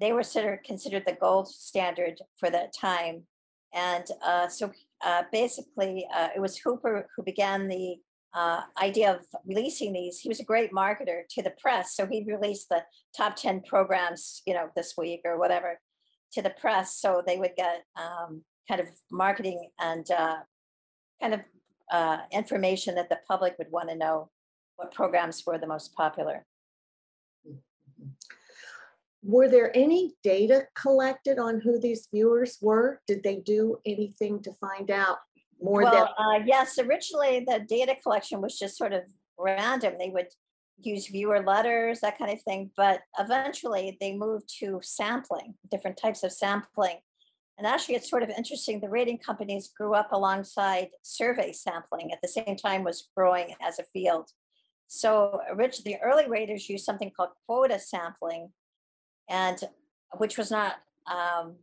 They 0.00 0.12
were 0.12 0.24
considered 0.64 1.04
the 1.06 1.18
gold 1.20 1.48
standard 1.48 2.18
for 2.38 2.50
that 2.50 2.72
time. 2.72 3.24
And 3.74 4.06
uh, 4.24 4.48
so 4.48 4.72
uh, 5.04 5.24
basically, 5.30 6.06
it 6.34 6.40
was 6.40 6.56
Hooper 6.58 7.06
who 7.14 7.22
began 7.22 7.68
the 7.68 7.96
uh, 8.34 8.62
idea 8.80 9.12
of 9.12 9.20
releasing 9.44 9.92
these. 9.92 10.20
He 10.20 10.28
was 10.28 10.40
a 10.40 10.44
great 10.44 10.72
marketer 10.72 11.22
to 11.30 11.42
the 11.42 11.52
press. 11.60 11.94
So 11.94 12.06
he 12.06 12.24
released 12.24 12.68
the 12.68 12.84
top 13.16 13.36
10 13.36 13.62
programs, 13.62 14.42
you 14.46 14.54
know, 14.54 14.70
this 14.74 14.94
week 14.96 15.20
or 15.24 15.38
whatever 15.38 15.80
to 16.32 16.42
the 16.42 16.50
press. 16.50 16.96
So 16.96 17.22
they 17.26 17.36
would 17.36 17.54
get 17.56 17.84
um, 17.96 18.42
kind 18.68 18.80
of 18.80 18.88
marketing 19.10 19.68
and 19.80 20.10
uh, 20.10 20.38
kind 21.20 21.34
of 21.34 21.40
uh, 21.90 22.18
information 22.32 22.94
that 22.94 23.10
the 23.10 23.18
public 23.28 23.54
would 23.58 23.70
want 23.70 23.90
to 23.90 23.96
know 23.96 24.30
what 24.76 24.94
programs 24.94 25.42
were 25.46 25.58
the 25.58 25.66
most 25.66 25.94
popular. 25.94 26.46
Were 29.24 29.48
there 29.48 29.76
any 29.76 30.14
data 30.24 30.66
collected 30.74 31.38
on 31.38 31.60
who 31.60 31.78
these 31.78 32.08
viewers 32.12 32.58
were? 32.60 33.00
Did 33.06 33.22
they 33.22 33.36
do 33.36 33.78
anything 33.86 34.42
to 34.42 34.52
find 34.54 34.90
out 34.90 35.18
more 35.62 35.84
than? 35.84 35.92
Well, 35.92 36.14
uh, 36.18 36.40
yes, 36.44 36.78
originally 36.78 37.44
the 37.46 37.64
data 37.68 37.96
collection 38.02 38.40
was 38.40 38.58
just 38.58 38.76
sort 38.76 38.92
of 38.92 39.02
random. 39.38 39.94
They 39.98 40.10
would 40.10 40.28
use 40.78 41.06
viewer 41.06 41.42
letters, 41.42 42.00
that 42.00 42.18
kind 42.18 42.32
of 42.32 42.42
thing. 42.42 42.70
But 42.76 43.00
eventually 43.18 43.96
they 44.00 44.16
moved 44.16 44.52
to 44.60 44.80
sampling, 44.82 45.54
different 45.70 45.96
types 45.96 46.22
of 46.22 46.32
sampling. 46.32 46.98
And 47.58 47.66
actually, 47.66 47.96
it's 47.96 48.10
sort 48.10 48.22
of 48.22 48.30
interesting. 48.30 48.80
The 48.80 48.88
rating 48.88 49.18
companies 49.18 49.70
grew 49.76 49.94
up 49.94 50.12
alongside 50.12 50.88
survey 51.02 51.52
sampling 51.52 52.10
at 52.10 52.18
the 52.22 52.28
same 52.28 52.56
time 52.56 52.82
was 52.82 53.08
growing 53.14 53.54
as 53.60 53.78
a 53.78 53.84
field. 53.92 54.30
So 54.88 55.40
originally, 55.50 55.94
the 55.94 56.02
early 56.02 56.28
raters 56.28 56.68
used 56.68 56.84
something 56.84 57.10
called 57.14 57.30
quota 57.46 57.78
sampling, 57.78 58.50
and 59.28 59.58
which 60.16 60.36
was 60.36 60.50
not 60.50 60.76
um, 61.10 61.56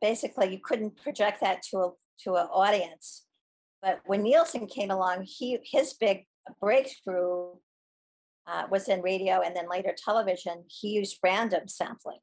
basically 0.00 0.50
you 0.50 0.58
couldn't 0.62 1.00
project 1.02 1.40
that 1.40 1.62
to 1.70 1.78
a 1.78 1.90
to 2.24 2.34
an 2.34 2.46
audience. 2.52 3.24
But 3.82 4.00
when 4.06 4.22
Nielsen 4.22 4.66
came 4.66 4.90
along, 4.90 5.24
he 5.26 5.58
his 5.62 5.94
big 5.94 6.26
breakthrough 6.60 7.52
uh, 8.46 8.64
was 8.70 8.88
in 8.88 9.02
radio 9.02 9.40
and 9.40 9.54
then 9.54 9.68
later 9.68 9.94
television. 9.96 10.64
He 10.68 10.88
used 10.88 11.18
random 11.22 11.68
sampling, 11.68 12.20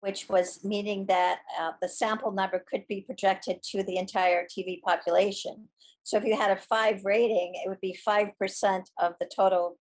which 0.00 0.28
was 0.28 0.64
meaning 0.64 1.06
that 1.06 1.40
uh, 1.58 1.72
the 1.80 1.88
sample 1.88 2.32
number 2.32 2.64
could 2.70 2.86
be 2.88 3.02
projected 3.02 3.62
to 3.70 3.82
the 3.82 3.96
entire 3.96 4.46
TV 4.46 4.82
population. 4.82 5.68
So 6.02 6.18
if 6.18 6.24
you 6.24 6.36
had 6.36 6.50
a 6.50 6.56
five 6.56 7.04
rating, 7.04 7.54
it 7.54 7.68
would 7.68 7.80
be 7.80 7.98
5% 8.06 8.82
of 9.00 9.14
the 9.18 9.30
total 9.34 9.78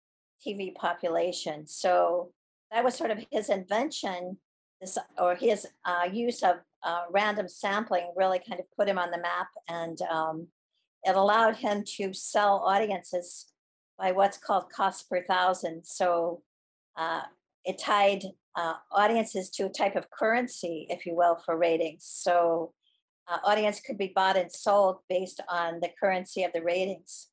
TV 0.46 0.74
population. 0.74 1.66
So 1.66 2.32
that 2.70 2.84
was 2.84 2.94
sort 2.94 3.10
of 3.10 3.24
his 3.30 3.48
invention, 3.48 4.38
this, 4.80 4.98
or 5.18 5.34
his 5.34 5.66
uh, 5.84 6.08
use 6.12 6.42
of 6.42 6.56
uh, 6.84 7.02
random 7.10 7.48
sampling 7.48 8.12
really 8.16 8.40
kind 8.46 8.60
of 8.60 8.66
put 8.76 8.88
him 8.88 8.98
on 8.98 9.10
the 9.10 9.18
map. 9.18 9.48
And 9.68 10.00
um, 10.02 10.46
it 11.04 11.16
allowed 11.16 11.56
him 11.56 11.84
to 11.96 12.12
sell 12.12 12.62
audiences 12.66 13.46
by 13.98 14.12
what's 14.12 14.38
called 14.38 14.70
cost 14.70 15.08
per 15.08 15.22
thousand. 15.24 15.84
So 15.84 16.42
uh, 16.96 17.22
it 17.64 17.78
tied 17.78 18.22
uh, 18.56 18.74
audiences 18.90 19.50
to 19.50 19.66
a 19.66 19.68
type 19.70 19.96
of 19.96 20.10
currency, 20.10 20.86
if 20.90 21.06
you 21.06 21.14
will, 21.14 21.36
for 21.44 21.56
ratings. 21.56 22.04
So 22.04 22.72
uh, 23.28 23.38
audience 23.44 23.80
could 23.80 23.98
be 23.98 24.12
bought 24.14 24.36
and 24.36 24.50
sold 24.50 24.98
based 25.08 25.40
on 25.48 25.80
the 25.80 25.90
currency 26.00 26.44
of 26.44 26.52
the 26.52 26.62
ratings. 26.62 27.28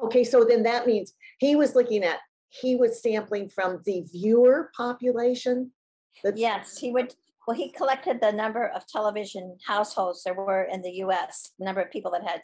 Okay, 0.00 0.24
so 0.24 0.44
then 0.44 0.62
that 0.64 0.86
means 0.86 1.14
he 1.38 1.56
was 1.56 1.74
looking 1.74 2.04
at, 2.04 2.18
he 2.48 2.76
was 2.76 3.02
sampling 3.02 3.48
from 3.48 3.80
the 3.84 4.02
viewer 4.12 4.70
population? 4.76 5.72
That's- 6.22 6.40
Yes, 6.40 6.78
he 6.78 6.92
would. 6.92 7.14
Well, 7.46 7.56
he 7.56 7.70
collected 7.70 8.20
the 8.20 8.32
number 8.32 8.68
of 8.68 8.86
television 8.88 9.56
households 9.66 10.24
there 10.24 10.34
were 10.34 10.64
in 10.64 10.82
the 10.82 10.90
US, 11.04 11.52
the 11.58 11.64
number 11.64 11.80
of 11.80 11.92
people 11.92 12.10
that 12.10 12.24
had 12.24 12.42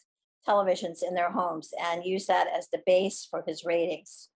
televisions 0.48 0.98
in 1.06 1.14
their 1.14 1.30
homes, 1.30 1.72
and 1.80 2.04
use 2.04 2.26
that 2.26 2.48
as 2.56 2.68
the 2.68 2.82
base 2.86 3.26
for 3.30 3.44
his 3.46 3.64
ratings. 3.64 4.28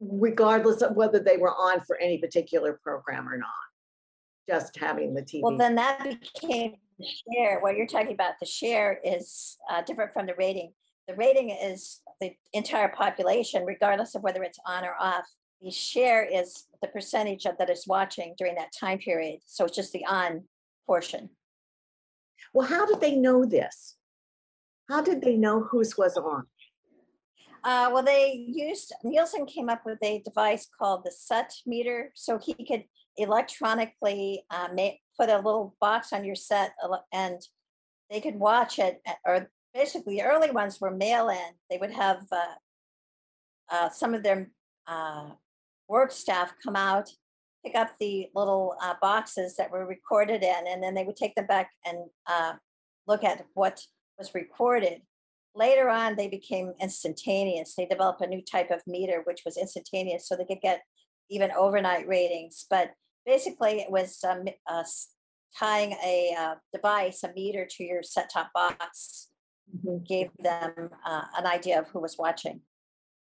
Regardless 0.00 0.82
of 0.82 0.96
whether 0.96 1.18
they 1.18 1.36
were 1.36 1.54
on 1.54 1.80
for 1.80 1.98
any 1.98 2.18
particular 2.18 2.78
program 2.82 3.28
or 3.28 3.36
not? 3.36 3.48
Just 4.48 4.76
having 4.76 5.14
the 5.14 5.22
TV. 5.22 5.40
Well, 5.42 5.56
then 5.56 5.74
that 5.76 6.02
became 6.04 6.74
the 6.98 7.06
share. 7.06 7.60
What 7.60 7.76
you're 7.76 7.86
talking 7.86 8.12
about, 8.12 8.34
the 8.40 8.46
share 8.46 9.00
is 9.04 9.56
uh, 9.70 9.82
different 9.82 10.12
from 10.12 10.26
the 10.26 10.34
rating. 10.36 10.72
The 11.08 11.14
rating 11.14 11.50
is 11.50 12.00
the 12.20 12.32
entire 12.52 12.88
population, 12.88 13.64
regardless 13.64 14.14
of 14.14 14.22
whether 14.22 14.42
it's 14.42 14.58
on 14.66 14.84
or 14.84 14.94
off. 14.98 15.24
The 15.62 15.70
share 15.70 16.24
is 16.24 16.66
the 16.82 16.88
percentage 16.88 17.46
of 17.46 17.56
that 17.58 17.70
is 17.70 17.86
watching 17.86 18.34
during 18.36 18.54
that 18.56 18.72
time 18.78 18.98
period. 18.98 19.40
So 19.46 19.64
it's 19.64 19.76
just 19.76 19.92
the 19.92 20.04
on 20.04 20.44
portion. 20.86 21.30
Well, 22.52 22.66
how 22.66 22.86
did 22.86 23.00
they 23.00 23.16
know 23.16 23.44
this? 23.44 23.93
How 24.88 25.02
did 25.02 25.22
they 25.22 25.36
know 25.36 25.60
whose 25.60 25.96
was 25.96 26.16
on? 26.16 26.46
Uh, 27.64 27.88
well, 27.92 28.02
they 28.02 28.44
used 28.46 28.92
Nielsen 29.02 29.46
came 29.46 29.70
up 29.70 29.82
with 29.86 29.98
a 30.02 30.20
device 30.20 30.68
called 30.78 31.02
the 31.04 31.10
set 31.10 31.54
meter, 31.64 32.12
so 32.14 32.38
he 32.38 32.52
could 32.52 32.84
electronically 33.16 34.44
uh, 34.50 34.68
make 34.74 35.00
put 35.18 35.30
a 35.30 35.36
little 35.36 35.74
box 35.80 36.12
on 36.12 36.24
your 36.24 36.34
set, 36.34 36.74
and 37.12 37.40
they 38.10 38.20
could 38.20 38.38
watch 38.38 38.78
it. 38.78 39.00
Or 39.24 39.48
basically, 39.72 40.16
the 40.16 40.24
early 40.24 40.50
ones 40.50 40.78
were 40.78 40.90
mail 40.90 41.30
in. 41.30 41.54
They 41.70 41.78
would 41.78 41.92
have 41.92 42.26
uh, 42.30 42.54
uh, 43.70 43.88
some 43.88 44.12
of 44.12 44.22
their 44.22 44.50
uh, 44.86 45.30
work 45.88 46.12
staff 46.12 46.52
come 46.62 46.76
out, 46.76 47.08
pick 47.64 47.74
up 47.74 47.92
the 47.98 48.28
little 48.34 48.76
uh, 48.82 48.94
boxes 49.00 49.56
that 49.56 49.70
were 49.70 49.86
recorded 49.86 50.42
in, 50.42 50.66
and 50.68 50.82
then 50.82 50.94
they 50.94 51.04
would 51.04 51.16
take 51.16 51.34
them 51.34 51.46
back 51.46 51.70
and 51.86 51.98
look 53.06 53.24
at 53.24 53.46
what 53.54 53.80
was 54.18 54.34
recorded. 54.34 55.02
Later 55.54 55.88
on, 55.88 56.16
they 56.16 56.28
became 56.28 56.72
instantaneous. 56.80 57.74
They 57.74 57.86
developed 57.86 58.20
a 58.22 58.26
new 58.26 58.42
type 58.42 58.70
of 58.70 58.82
meter, 58.86 59.22
which 59.24 59.42
was 59.44 59.56
instantaneous, 59.56 60.26
so 60.26 60.34
they 60.34 60.44
could 60.44 60.60
get 60.60 60.82
even 61.30 61.50
overnight 61.52 62.08
ratings. 62.08 62.66
But 62.68 62.92
basically, 63.24 63.80
it 63.80 63.90
was 63.90 64.22
um, 64.24 64.44
uh, 64.66 64.84
tying 65.56 65.92
a 66.04 66.34
uh, 66.36 66.54
device, 66.72 67.22
a 67.22 67.32
meter, 67.32 67.66
to 67.70 67.84
your 67.84 68.02
set-top 68.02 68.52
box, 68.52 69.28
Mhm. 69.74 70.06
gave 70.06 70.30
them 70.38 70.90
uh, 71.06 71.24
an 71.38 71.46
idea 71.46 71.80
of 71.80 71.88
who 71.88 71.98
was 71.98 72.18
watching 72.18 72.60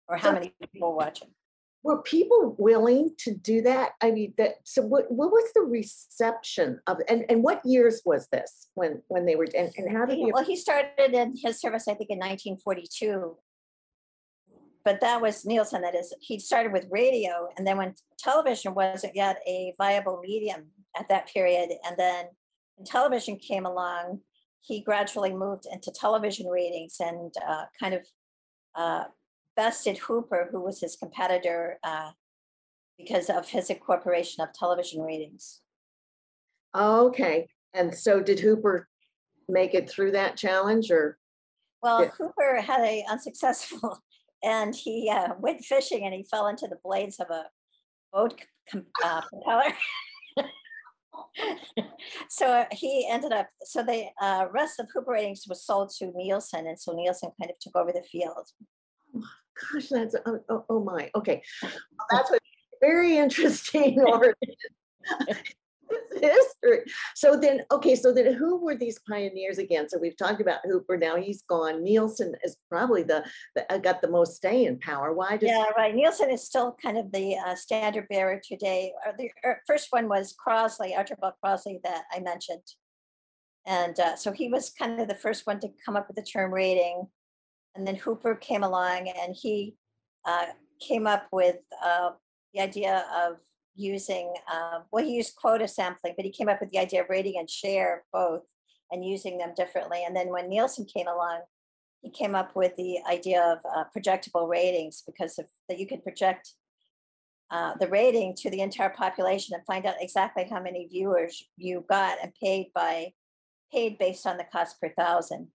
or 0.08 0.16
how 0.16 0.32
many 0.32 0.54
people 0.72 0.92
were 0.92 0.96
watching. 0.96 1.36
Were 1.84 2.02
people 2.02 2.56
willing 2.58 3.12
to 3.20 3.34
do 3.34 3.62
that? 3.62 3.92
I 4.02 4.12
mean, 4.12 4.34
that, 4.38 4.56
so 4.66 4.82
what, 4.82 5.10
what 5.10 5.32
was 5.32 5.50
the 5.56 5.62
reception 5.62 6.80
of, 6.88 6.98
and, 7.08 7.26
and 7.30 7.42
what 7.42 7.66
years 7.66 8.02
was 8.06 8.28
this 8.32 8.68
when, 8.76 9.02
when 9.08 9.26
they 9.26 9.36
were, 9.36 9.48
and, 9.58 9.72
and 9.78 9.96
how 9.96 10.06
did 10.06 10.18
He- 10.18 10.26
you? 10.26 10.32
Well, 10.34 10.44
he 10.44 10.58
started 10.58 11.14
in 11.14 11.36
his 11.42 11.60
service, 11.62 11.88
I 11.88 11.94
think, 11.94 12.10
in 12.10 12.18
1942. 12.18 13.38
But 14.84 15.02
that 15.02 15.22
was 15.22 15.46
Nielsen, 15.46 15.82
that 15.82 15.96
is, 15.96 16.14
he 16.20 16.40
started 16.40 16.74
with 16.74 16.88
radio, 16.90 17.50
and 17.58 17.68
then 17.68 17.78
when 17.78 17.94
television 18.18 18.74
wasn't 18.74 19.16
yet 19.16 19.40
a 19.48 19.74
viable 19.78 20.20
medium 20.22 20.68
at 20.98 21.08
that 21.10 21.28
period, 21.28 21.70
and 21.86 21.96
then 21.98 22.26
when 22.76 22.86
television 22.86 23.38
came 23.38 23.66
along, 23.66 24.22
he 24.62 24.82
gradually 24.82 25.34
moved 25.34 25.66
into 25.72 25.92
television 25.92 26.48
ratings 26.48 26.96
and 27.00 27.34
uh, 27.48 27.66
kind 27.80 27.94
of 27.94 28.06
uh, 28.76 29.04
bested 29.60 29.98
Hooper, 29.98 30.48
who 30.50 30.62
was 30.62 30.80
his 30.80 30.96
competitor, 30.96 31.80
uh, 31.84 32.12
because 32.98 33.30
of 33.30 33.50
his 33.50 33.70
incorporation 33.70 34.42
of 34.42 34.54
television 34.54 35.02
ratings. 35.02 35.60
Okay, 36.74 37.46
and 37.74 37.94
so 37.94 38.22
did 38.22 38.40
Hooper 38.40 38.88
make 39.50 39.74
it 39.74 39.90
through 39.90 40.12
that 40.12 40.38
challenge 40.38 40.90
or? 40.90 41.18
Well. 41.84 42.08
Hooper 42.08 42.62
had 42.62 42.80
a 42.80 43.04
unsuccessful, 43.10 44.00
and 44.44 44.74
he 44.74 45.12
uh, 45.14 45.34
went 45.38 45.66
fishing 45.66 46.06
and 46.06 46.14
he 46.14 46.24
fell 46.24 46.48
into 46.48 46.68
the 46.70 46.80
blades 46.82 47.20
of 47.20 47.28
a 47.30 47.44
boat 48.14 48.42
uh, 49.04 49.22
propeller. 49.30 49.74
so 52.30 52.66
he 52.72 53.10
ended 53.12 53.34
up. 53.34 53.50
So 53.64 53.84
the 53.84 54.06
uh, 54.22 54.46
rest 54.54 54.80
of 54.80 54.88
Hooper 54.94 55.12
ratings 55.12 55.44
was 55.50 55.66
sold 55.66 55.92
to 55.98 56.14
Nielsen, 56.16 56.66
and 56.66 56.80
so 56.80 56.94
Nielsen 56.94 57.32
kind 57.38 57.52
of 57.52 57.60
took 57.60 57.76
over 57.76 57.92
the 57.92 58.04
field. 58.10 58.48
Gosh, 59.14 59.90
that's, 59.90 60.16
oh, 60.26 60.40
oh, 60.50 60.66
oh 60.70 60.84
my, 60.84 61.10
okay. 61.16 61.42
Well, 61.62 61.72
That's 62.12 62.32
very 62.82 63.18
interesting 63.18 64.04
history. 66.22 66.80
So 67.16 67.40
then, 67.40 67.62
okay, 67.72 67.96
so 67.96 68.14
then 68.14 68.34
who 68.34 68.64
were 68.64 68.76
these 68.76 69.00
pioneers 69.10 69.58
again? 69.58 69.90
So 69.90 69.98
we've 69.98 70.18
talked 70.18 70.42
about 70.42 70.60
Hooper, 70.66 70.98
now 70.98 71.16
he's 71.16 71.44
gone. 71.44 71.84
Nielsen 71.84 72.36
is 72.44 72.58
probably 72.70 73.04
the, 73.04 73.26
the, 73.56 73.72
uh, 73.72 73.78
got 73.78 74.02
the 74.02 74.10
most 74.10 74.36
staying 74.36 74.80
power. 74.80 75.14
Why 75.14 75.38
does? 75.38 75.50
Yeah, 75.50 75.66
right. 75.78 75.96
Nielsen 75.96 76.30
is 76.30 76.46
still 76.46 76.76
kind 76.82 76.98
of 76.98 77.12
the 77.12 77.38
uh, 77.38 77.56
standard 77.56 78.08
bearer 78.10 78.42
today. 78.44 78.94
Uh, 79.08 79.12
the 79.18 79.30
er, 79.46 79.62
first 79.68 79.88
one 79.92 80.08
was 80.08 80.36
Crossley, 80.38 80.96
Archibald 80.96 81.34
Crossley, 81.44 81.80
that 81.84 82.04
I 82.12 82.20
mentioned. 82.20 82.64
And 83.66 84.00
uh, 84.00 84.16
so 84.16 84.32
he 84.32 84.50
was 84.50 84.72
kind 84.72 85.00
of 85.00 85.08
the 85.08 85.16
first 85.16 85.46
one 85.46 85.60
to 85.60 85.70
come 85.86 85.96
up 85.96 86.08
with 86.08 86.16
the 86.16 86.24
term 86.24 86.54
rating. 86.54 87.08
And 87.76 87.88
then 87.88 87.96
Hooper 87.96 88.36
came 88.36 88.64
along 88.64 89.12
and 89.22 89.36
he 89.36 89.76
uh, 90.26 90.48
came 90.80 91.08
up 91.08 91.28
with 91.32 91.58
uh, 91.84 92.12
the 92.54 92.62
idea 92.62 93.06
of 93.16 93.38
using, 93.76 94.34
um, 94.52 94.84
well, 94.92 95.04
he 95.04 95.12
used 95.12 95.36
quota 95.36 95.68
sampling, 95.68 96.14
but 96.16 96.26
he 96.26 96.32
came 96.32 96.50
up 96.50 96.60
with 96.60 96.70
the 96.72 96.80
idea 96.80 97.02
of 97.02 97.10
rating 97.10 97.38
and 97.38 97.50
share 97.50 98.04
both 98.12 98.42
and 98.92 99.06
using 99.06 99.38
them 99.38 99.54
differently. 99.56 100.04
And 100.06 100.16
then 100.16 100.30
when 100.30 100.50
Nielsen 100.50 100.86
came 100.86 101.08
along, 101.08 101.42
he 102.02 102.10
came 102.10 102.36
up 102.36 102.56
with 102.56 102.76
the 102.76 103.00
idea 103.10 103.42
of 103.42 103.60
uh, 103.76 103.84
projectable 103.96 104.48
ratings 104.50 105.04
because 105.06 105.38
of 105.38 105.46
that 105.68 105.80
you 105.80 105.88
could 105.88 106.04
project 106.04 106.54
uh, 107.52 107.74
the 107.80 107.88
rating 107.88 108.36
to 108.36 108.50
the 108.50 108.62
entire 108.62 108.90
population 108.90 109.56
and 109.56 109.66
find 109.66 109.86
out 109.86 109.96
exactly 110.00 110.48
how 110.50 110.62
many 110.62 110.88
viewers 110.88 111.44
you 111.58 111.84
got 111.90 112.18
and 112.22 112.32
paid 112.42 112.68
by 112.74 113.12
paid 113.72 113.98
based 113.98 114.26
on 114.26 114.38
the 114.38 114.46
cost 114.52 114.80
per 114.80 114.90
thousand. 114.98 115.48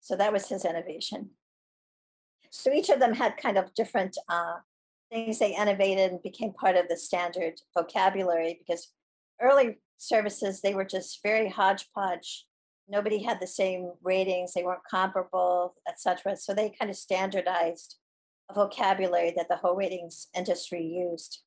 So 0.00 0.16
that 0.16 0.32
was 0.32 0.48
his 0.48 0.64
innovation. 0.64 1.30
So 2.50 2.72
each 2.72 2.88
of 2.88 3.00
them 3.00 3.14
had 3.14 3.36
kind 3.36 3.56
of 3.56 3.72
different 3.74 4.16
uh, 4.28 4.56
things 5.10 5.38
they 5.38 5.54
innovated 5.54 6.10
and 6.10 6.22
became 6.22 6.52
part 6.52 6.76
of 6.76 6.88
the 6.88 6.96
standard 6.96 7.60
vocabulary 7.76 8.58
because 8.58 8.92
early 9.40 9.78
services 9.98 10.60
they 10.60 10.74
were 10.74 10.84
just 10.84 11.20
very 11.22 11.48
hodgepodge. 11.48 12.46
Nobody 12.88 13.22
had 13.22 13.40
the 13.40 13.46
same 13.46 13.92
ratings, 14.02 14.52
they 14.52 14.64
weren't 14.64 14.80
comparable, 14.90 15.74
etc. 15.88 16.36
So 16.36 16.54
they 16.54 16.70
kind 16.70 16.90
of 16.90 16.96
standardized 16.96 17.96
a 18.50 18.54
vocabulary 18.54 19.32
that 19.36 19.48
the 19.48 19.56
whole 19.56 19.76
ratings 19.76 20.26
industry 20.36 20.82
used. 20.82 21.42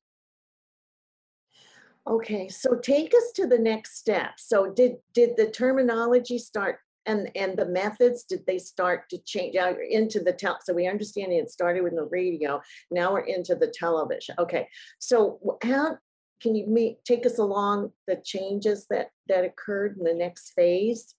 Okay, 2.06 2.50
so 2.50 2.76
take 2.76 3.14
us 3.14 3.32
to 3.36 3.48
the 3.48 3.60
next 3.60 3.98
step. 3.98 4.34
So 4.38 4.70
did, 4.70 4.98
did 5.14 5.38
the 5.38 5.50
terminology 5.50 6.38
start 6.38 6.80
and, 7.06 7.30
and 7.36 7.58
the 7.58 7.66
methods, 7.66 8.24
did 8.24 8.46
they 8.46 8.58
start 8.58 9.10
to 9.10 9.18
change 9.20 9.56
out 9.56 9.76
into 9.90 10.20
the 10.20 10.34
tel? 10.34 10.60
So 10.64 10.74
we 10.74 10.88
understand 10.88 11.32
it 11.32 11.50
started 11.50 11.84
with 11.84 11.96
the 11.96 12.06
radio. 12.06 12.62
Now 12.92 13.14
we're 13.14 13.22
into 13.22 13.56
the 13.56 13.68
television. 13.68 14.36
Okay, 14.40 14.68
so 15.00 15.40
how, 15.64 15.98
can 16.42 16.56
you 16.56 16.68
me, 16.68 16.98
take 17.06 17.26
us 17.26 17.40
along 17.40 17.92
the 18.08 18.22
changes 18.24 18.86
that, 18.90 19.10
that 19.28 19.46
occurred 19.46 19.98
in 19.98 20.04
the 20.04 20.14
next 20.14 20.52
phase? 20.52 21.16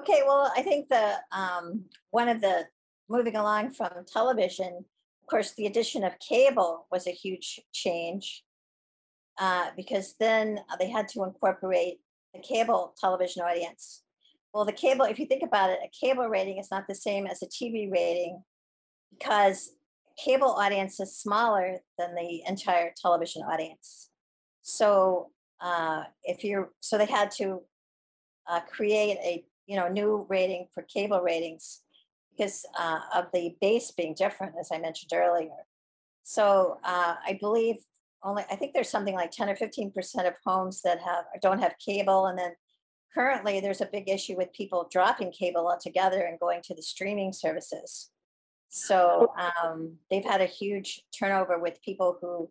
Okay, 0.00 0.22
well, 0.26 0.52
I 0.56 0.62
think 0.62 0.88
the 0.88 1.16
um, 1.32 1.84
one 2.10 2.28
of 2.28 2.40
the 2.40 2.66
moving 3.08 3.36
along 3.36 3.70
from 3.70 3.90
television, 4.10 4.84
of 5.22 5.28
course, 5.28 5.52
the 5.52 5.66
addition 5.66 6.04
of 6.04 6.18
cable 6.20 6.86
was 6.90 7.06
a 7.06 7.10
huge 7.10 7.60
change 7.72 8.44
uh, 9.38 9.70
because 9.76 10.14
then 10.20 10.60
they 10.78 10.88
had 10.88 11.08
to 11.08 11.24
incorporate 11.24 11.98
the 12.32 12.40
cable 12.40 12.94
television 12.98 13.42
audience. 13.42 14.02
Well, 14.52 14.64
the 14.64 14.72
cable, 14.72 15.04
if 15.04 15.18
you 15.18 15.26
think 15.26 15.42
about 15.42 15.70
it, 15.70 15.78
a 15.84 15.88
cable 15.88 16.28
rating 16.28 16.58
is 16.58 16.70
not 16.70 16.88
the 16.88 16.94
same 16.94 17.26
as 17.26 17.42
a 17.42 17.46
TV 17.46 17.90
rating 17.90 18.42
because 19.10 19.72
cable 20.22 20.50
audience 20.50 20.98
is 21.00 21.16
smaller 21.16 21.78
than 21.98 22.14
the 22.14 22.42
entire 22.46 22.92
television 23.00 23.42
audience. 23.42 24.10
So 24.62 25.30
uh, 25.60 26.04
if 26.24 26.42
you're, 26.42 26.70
so 26.80 26.98
they 26.98 27.06
had 27.06 27.30
to 27.32 27.62
uh, 28.48 28.60
create 28.60 29.18
a 29.18 29.44
you 29.66 29.76
know 29.76 29.86
new 29.86 30.26
rating 30.28 30.66
for 30.74 30.82
cable 30.82 31.20
ratings 31.20 31.82
because 32.36 32.66
uh, 32.78 33.00
of 33.14 33.26
the 33.32 33.54
base 33.60 33.92
being 33.92 34.14
different, 34.14 34.54
as 34.58 34.70
I 34.72 34.78
mentioned 34.78 35.12
earlier. 35.14 35.64
So 36.24 36.78
uh, 36.84 37.14
I 37.24 37.38
believe 37.40 37.76
only 38.22 38.44
I 38.50 38.56
think 38.56 38.74
there's 38.74 38.90
something 38.90 39.14
like 39.14 39.30
10 39.30 39.48
or 39.48 39.56
15 39.56 39.92
percent 39.92 40.26
of 40.26 40.34
homes 40.44 40.82
that 40.82 40.98
have 41.00 41.24
don't 41.40 41.60
have 41.60 41.74
cable, 41.84 42.26
and 42.26 42.38
then 42.38 42.52
currently 43.14 43.60
there's 43.60 43.80
a 43.80 43.86
big 43.86 44.08
issue 44.08 44.36
with 44.36 44.52
people 44.52 44.88
dropping 44.90 45.32
cable 45.32 45.66
altogether 45.66 46.20
and 46.22 46.38
going 46.38 46.60
to 46.62 46.74
the 46.74 46.82
streaming 46.82 47.32
services. 47.32 48.10
So 48.68 49.32
um, 49.62 49.96
they've 50.10 50.24
had 50.24 50.40
a 50.40 50.46
huge 50.46 51.02
turnover 51.18 51.58
with 51.58 51.82
people 51.82 52.18
who 52.20 52.50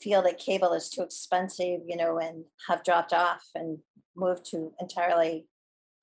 feel 0.00 0.22
that 0.22 0.38
cable 0.38 0.72
is 0.72 0.88
too 0.88 1.02
expensive, 1.02 1.80
you 1.86 1.96
know, 1.96 2.18
and 2.18 2.44
have 2.68 2.84
dropped 2.84 3.12
off 3.12 3.44
and 3.54 3.78
moved 4.16 4.46
to 4.50 4.72
entirely 4.80 5.46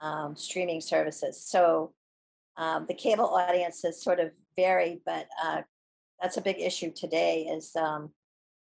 um, 0.02 0.36
streaming 0.36 0.82
services. 0.82 1.44
So 1.48 1.94
um, 2.58 2.86
the 2.88 2.94
cable 2.94 3.26
audience 3.26 3.84
is 3.84 4.04
sort 4.04 4.20
of 4.20 4.32
varied, 4.56 5.00
but 5.06 5.28
uh, 5.44 5.62
that's 6.22 6.38
a 6.38 6.42
big 6.42 6.60
issue 6.60 6.92
today 6.96 7.44
is 7.44 7.72
um, 7.76 8.12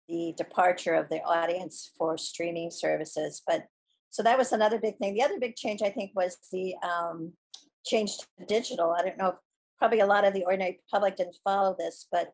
the 0.08 0.34
departure 0.38 0.94
of 0.94 1.10
the 1.10 1.22
audience 1.24 1.92
for 1.98 2.18
streaming 2.18 2.72
services. 2.72 3.42
But 3.46 3.66
so 4.14 4.22
that 4.22 4.38
was 4.38 4.52
another 4.52 4.78
big 4.78 5.00
thing. 5.00 5.16
The 5.16 5.24
other 5.24 5.40
big 5.40 5.56
change 5.56 5.82
I 5.82 5.90
think 5.90 6.12
was 6.14 6.38
the 6.52 6.76
um, 6.84 7.34
change 7.84 8.18
to 8.18 8.46
digital. 8.48 8.92
I 8.92 9.02
don't 9.02 9.18
know 9.18 9.34
probably 9.80 10.02
a 10.02 10.06
lot 10.06 10.24
of 10.24 10.36
the 10.36 10.46
ordinary 10.46 10.80
public 10.90 11.16
didn't 11.16 11.36
follow 11.44 11.76
this, 11.80 12.08
but 12.12 12.32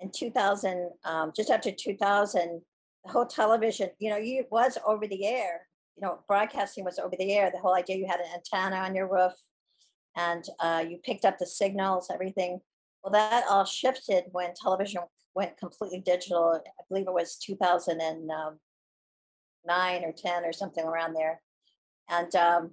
in 0.00 0.10
2000, 0.14 0.90
um, 1.06 1.32
just 1.34 1.48
after 1.48 1.72
2000, 1.72 2.60
the 3.06 3.10
whole 3.10 3.24
television, 3.24 3.88
you 3.98 4.10
know, 4.10 4.18
you 4.18 4.44
was 4.50 4.76
over 4.86 5.06
the 5.06 5.26
air. 5.26 5.66
You 5.96 6.02
know, 6.02 6.18
broadcasting 6.28 6.84
was 6.84 6.98
over 6.98 7.16
the 7.18 7.32
air. 7.32 7.50
The 7.50 7.58
whole 7.58 7.74
idea 7.74 7.96
you 7.96 8.06
had 8.06 8.20
an 8.20 8.26
antenna 8.34 8.76
on 8.76 8.94
your 8.94 9.10
roof, 9.10 9.32
and 10.16 10.44
uh, 10.60 10.84
you 10.86 10.98
picked 10.98 11.24
up 11.24 11.38
the 11.38 11.46
signals, 11.46 12.10
everything. 12.12 12.60
Well, 13.02 13.12
that 13.12 13.46
all 13.48 13.64
shifted 13.64 14.24
when 14.32 14.52
television 14.54 15.00
went 15.34 15.56
completely 15.56 16.00
digital. 16.00 16.60
I 16.64 16.82
believe 16.90 17.06
it 17.06 17.14
was 17.14 17.38
2009 19.68 20.04
or 20.04 20.12
10 20.12 20.44
or 20.44 20.52
something 20.52 20.84
around 20.84 21.14
there. 21.14 21.40
And 22.08 22.34
um, 22.34 22.70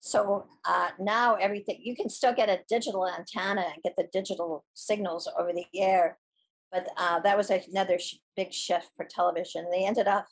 so 0.00 0.46
uh, 0.64 0.90
now 0.98 1.34
everything, 1.34 1.80
you 1.82 1.96
can 1.96 2.08
still 2.08 2.32
get 2.32 2.48
a 2.48 2.60
digital 2.68 3.06
antenna 3.08 3.62
and 3.72 3.82
get 3.82 3.94
the 3.96 4.08
digital 4.12 4.64
signals 4.74 5.28
over 5.38 5.52
the 5.52 5.66
air. 5.74 6.18
But 6.70 6.88
uh, 6.96 7.20
that 7.20 7.36
was 7.36 7.50
another 7.50 7.98
sh- 7.98 8.16
big 8.36 8.52
shift 8.52 8.90
for 8.96 9.06
television. 9.08 9.66
They 9.70 9.84
ended 9.86 10.06
up 10.06 10.26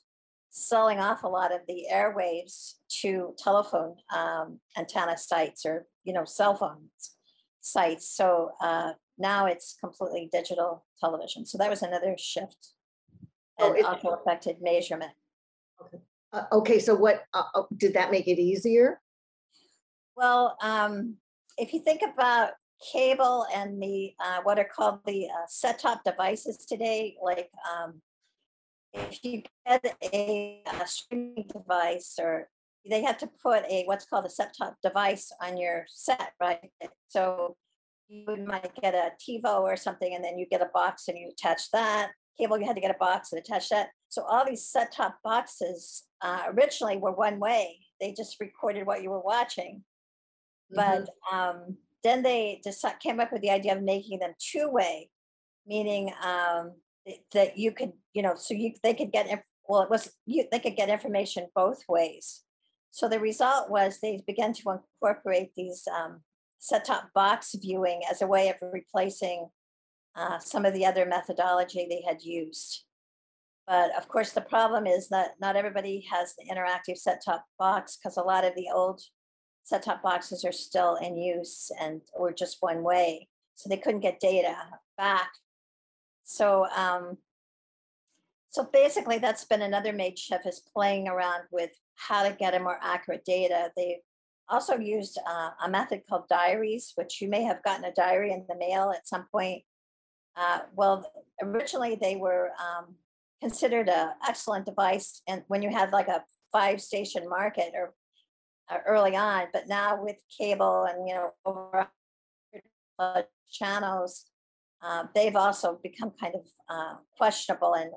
selling 0.51 1.01
off 1.01 1.23
a 1.25 1.29
lot 1.29 1.53
of 1.53 1.61
the 1.67 1.85
airwaves 1.93 2.75
to 3.03 3.35
telephone 3.39 3.97
um, 4.15 4.61
antenna 4.79 5.19
sites 5.19 5.67
or, 5.67 5.87
you 6.05 6.13
know, 6.13 6.25
cell 6.25 6.55
phones 6.55 7.17
sites. 7.61 8.09
So 8.09 8.53
uh, 8.61 8.93
now 9.19 9.47
it's 9.47 9.77
completely 9.81 10.29
digital 10.33 10.87
television. 11.01 11.45
So 11.45 11.59
that 11.59 11.69
was 11.69 11.83
another 11.83 12.15
shift. 12.17 12.75
Oh, 13.59 13.71
And 13.71 13.79
it- 13.79 13.85
also 13.85 14.11
affected 14.11 14.59
measurement. 14.63 15.13
Uh, 16.33 16.45
okay, 16.53 16.79
so 16.79 16.95
what, 16.95 17.25
uh, 17.33 17.45
uh, 17.55 17.63
did 17.77 17.95
that 17.95 18.11
make 18.11 18.27
it 18.29 18.39
easier? 18.39 19.01
Well, 20.17 20.57
um, 20.61 21.17
if 21.57 21.73
you 21.73 21.81
think 21.81 22.03
about 22.03 22.51
cable 22.93 23.47
and 23.55 23.83
the 23.83 24.13
uh, 24.23 24.41
what 24.43 24.59
are 24.59 24.69
called 24.71 25.01
the 25.07 25.27
uh, 25.27 25.47
set-top 25.49 26.05
devices 26.05 26.59
today, 26.59 27.17
like 27.23 27.51
um, 27.71 28.03
if 28.93 29.25
you 29.25 29.43
get 29.67 29.85
a, 30.13 30.63
a 30.81 30.87
streaming 30.87 31.49
device, 31.53 32.19
or 32.19 32.49
they 32.89 33.03
have 33.03 33.19
to 33.19 33.29
put 33.43 33.65
a 33.71 33.85
what's 33.85 34.07
called 34.07 34.27
a 34.27 34.31
set-top 34.31 34.77
device 34.83 35.33
on 35.43 35.57
your 35.57 35.85
set, 35.89 36.33
right? 36.41 36.71
So 37.09 37.57
you 38.09 38.25
might 38.47 38.75
get 38.81 38.95
a 38.95 39.11
TiVo 39.23 39.61
or 39.61 39.77
something, 39.77 40.15
and 40.15 40.25
then 40.25 40.39
you 40.39 40.47
get 40.47 40.63
a 40.63 40.71
box 40.73 41.09
and 41.09 41.19
you 41.19 41.31
attach 41.31 41.71
that. 41.73 42.11
Cable, 42.39 42.59
you 42.59 42.67
had 42.67 42.77
to 42.77 42.83
get 42.83 42.95
a 42.95 42.99
box 42.99 43.33
and 43.33 43.41
attach 43.41 43.71
that. 43.71 43.89
So 44.09 44.23
all 44.23 44.47
these 44.47 44.67
set-top 44.67 45.19
boxes 45.23 46.05
uh, 46.23 46.45
originally 46.49 46.97
were 46.97 47.13
one 47.13 47.39
way. 47.39 47.79
They 48.01 48.13
just 48.13 48.41
recorded 48.41 48.87
what 48.87 49.03
you 49.03 49.11
were 49.11 49.21
watching 49.21 49.83
but 50.71 51.09
um, 51.33 51.77
then 52.03 52.23
they 52.23 52.61
just 52.65 52.85
came 53.01 53.21
up 53.21 53.33
with 53.33 53.43
the 53.43 53.51
idea 53.51 53.77
of 53.77 53.83
making 53.83 54.19
them 54.19 54.35
two-way, 54.39 55.11
meaning 55.67 56.13
um, 56.23 56.73
that 57.33 57.57
you 57.57 57.73
could, 57.73 57.93
you 58.15 58.23
know, 58.23 58.35
so 58.37 58.55
you 58.55 58.73
they 58.83 58.95
could 58.95 59.13
get 59.13 59.45
well, 59.69 59.83
it 59.83 59.91
was 59.91 60.11
you 60.27 60.47
they 60.51 60.59
could 60.59 60.77
get 60.77 60.89
information 60.89 61.49
both 61.55 61.83
ways. 61.89 62.43
So 62.91 63.09
the 63.09 63.21
result 63.21 63.71
was 63.71 63.99
they 64.01 64.23
began 64.27 64.55
to 64.55 64.81
incorporate 65.03 65.51
these 65.57 65.87
um, 65.95 66.23
set-top 66.59 67.11
box 67.15 67.55
viewing 67.61 68.01
as 68.11 68.23
a 68.23 68.27
way 68.27 68.49
of 68.49 68.57
replacing 68.73 69.51
uh, 70.17 70.39
some 70.39 70.65
of 70.65 70.73
the 70.73 70.87
other 70.87 71.05
methodology 71.05 71.87
they 71.89 72.03
had 72.09 72.23
used. 72.23 72.86
But 73.67 73.97
of 73.97 74.09
course, 74.09 74.31
the 74.31 74.43
problem 74.43 74.87
is 74.87 75.09
that 75.09 75.33
not 75.41 75.57
everybody 75.57 76.07
has 76.11 76.35
the 76.37 76.45
interactive 76.53 76.97
set-top 76.97 77.45
box 77.59 77.97
because 77.97 78.17
a 78.17 78.23
lot 78.23 78.45
of 78.45 78.55
the 78.55 78.69
old 78.73 79.03
set-top 79.65 80.03
boxes 80.03 80.45
are 80.45 80.53
still 80.53 80.95
in 80.97 81.17
use 81.17 81.73
and 81.81 82.01
or 82.15 82.33
just 82.33 82.59
one 82.61 82.85
way 82.85 83.29
so 83.57 83.69
they 83.69 83.77
couldn't 83.77 84.01
get 84.01 84.21
data 84.21 84.55
back. 84.97 85.31
So 86.23 86.67
um 86.77 87.19
so 88.51 88.69
basically 88.73 89.19
that's 89.19 89.45
been 89.45 89.63
another 89.63 89.93
major 89.93 90.17
shift 90.17 90.47
is 90.47 90.63
playing 90.73 91.09
around 91.09 91.43
with 91.51 91.71
how 91.97 92.23
to 92.23 92.35
get 92.35 92.55
a 92.55 92.61
more 92.61 92.79
accurate 92.81 93.25
data. 93.25 93.71
They 93.77 93.99
also 94.49 94.79
used 94.79 95.19
uh, 95.29 95.51
a 95.65 95.69
method 95.69 96.03
called 96.09 96.29
diaries 96.29 96.93
which 96.95 97.21
you 97.21 97.29
may 97.29 97.43
have 97.43 97.65
gotten 97.65 97.85
a 97.85 97.93
diary 97.93 98.31
in 98.31 98.47
the 98.49 98.57
mail 98.57 98.93
at 98.95 99.09
some 99.09 99.27
point. 99.33 99.65
Uh, 100.37 100.61
well 100.77 101.11
originally 101.43 101.97
they 102.01 102.15
were 102.15 102.51
um, 102.61 102.95
considered 103.41 103.89
a 103.89 104.15
excellent 104.27 104.67
device 104.67 105.23
and 105.29 105.43
when 105.49 105.63
you 105.63 105.71
had 105.71 105.93
like 105.93 106.09
a 106.09 106.23
five 106.53 106.81
station 106.81 107.29
market 107.29 107.73
or 107.75 107.95
uh, 108.69 108.79
early 108.87 109.15
on, 109.15 109.47
but 109.53 109.69
now 109.69 110.03
with 110.03 110.17
cable 110.37 110.85
and 110.85 111.09
you 111.09 111.15
know 111.15 111.31
over 111.45 111.87
100 112.97 113.27
channels, 113.51 114.27
uh, 114.83 115.05
they've 115.15 115.37
also 115.37 115.79
become 115.83 116.13
kind 116.21 116.35
of 116.35 116.47
uh, 116.69 116.95
questionable, 117.17 117.75
and 117.75 117.91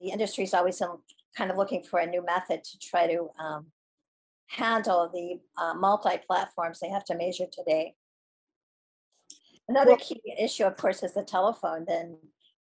the 0.00 0.10
industry 0.10 0.44
is 0.44 0.54
always 0.54 0.80
um, 0.80 0.98
kind 1.36 1.50
of 1.50 1.56
looking 1.56 1.82
for 1.82 1.98
a 2.00 2.06
new 2.06 2.24
method 2.24 2.62
to 2.64 2.78
try 2.78 3.06
to 3.06 3.30
um, 3.38 3.66
handle 4.48 5.10
the 5.12 5.40
uh, 5.60 5.74
multi-platforms 5.74 6.78
they 6.80 6.88
have 6.88 7.04
to 7.04 7.16
measure 7.16 7.46
today. 7.50 7.94
Another 9.68 9.96
key 9.96 10.20
issue, 10.38 10.64
of 10.64 10.76
course, 10.76 11.02
is 11.02 11.14
the 11.14 11.22
telephone. 11.22 11.84
Then, 11.86 12.18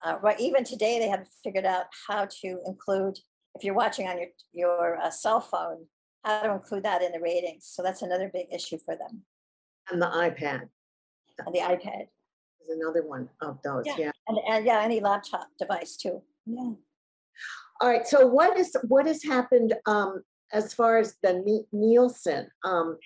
uh, 0.04 0.18
right, 0.22 0.40
even 0.40 0.64
today, 0.64 1.00
they 1.00 1.08
haven't 1.08 1.30
figured 1.44 1.66
out 1.66 1.86
how 2.08 2.28
to 2.42 2.60
include, 2.66 3.18
if 3.56 3.64
you're 3.64 3.74
watching 3.76 4.08
on 4.08 4.18
your 4.18 4.28
your 4.54 4.98
uh, 5.02 5.10
cell 5.10 5.40
phone, 5.40 5.86
how 6.24 6.42
to 6.44 6.54
include 6.54 6.84
that 6.84 7.02
in 7.02 7.12
the 7.12 7.20
ratings. 7.20 7.66
So 7.72 7.82
that's 7.84 8.02
another 8.02 8.30
big 8.34 8.48
issue 8.54 8.78
for 8.86 8.96
them. 8.96 9.24
And 9.92 10.02
the 10.02 10.08
iPad 10.08 10.68
And 11.46 11.54
the 11.56 11.60
iPad, 11.60 12.08
is 12.62 12.70
another 12.70 13.06
one 13.08 13.30
of 13.42 13.60
those, 13.64 13.86
Yeah. 13.86 13.96
yeah. 13.98 14.12
and 14.28 14.38
and 14.50 14.66
yeah, 14.66 14.82
any 14.82 15.00
laptop 15.00 15.48
device 15.60 15.96
too. 15.98 16.22
Yeah. 16.46 16.74
All 17.82 17.90
right, 17.90 18.08
so 18.08 18.26
what 18.26 18.58
is, 18.58 18.76
what 18.88 19.06
has 19.06 19.22
happened 19.22 19.74
um, 19.86 20.24
as 20.54 20.74
far 20.74 20.98
as 20.98 21.18
the 21.22 21.64
Nielsen? 21.74 22.48
um, 22.64 22.98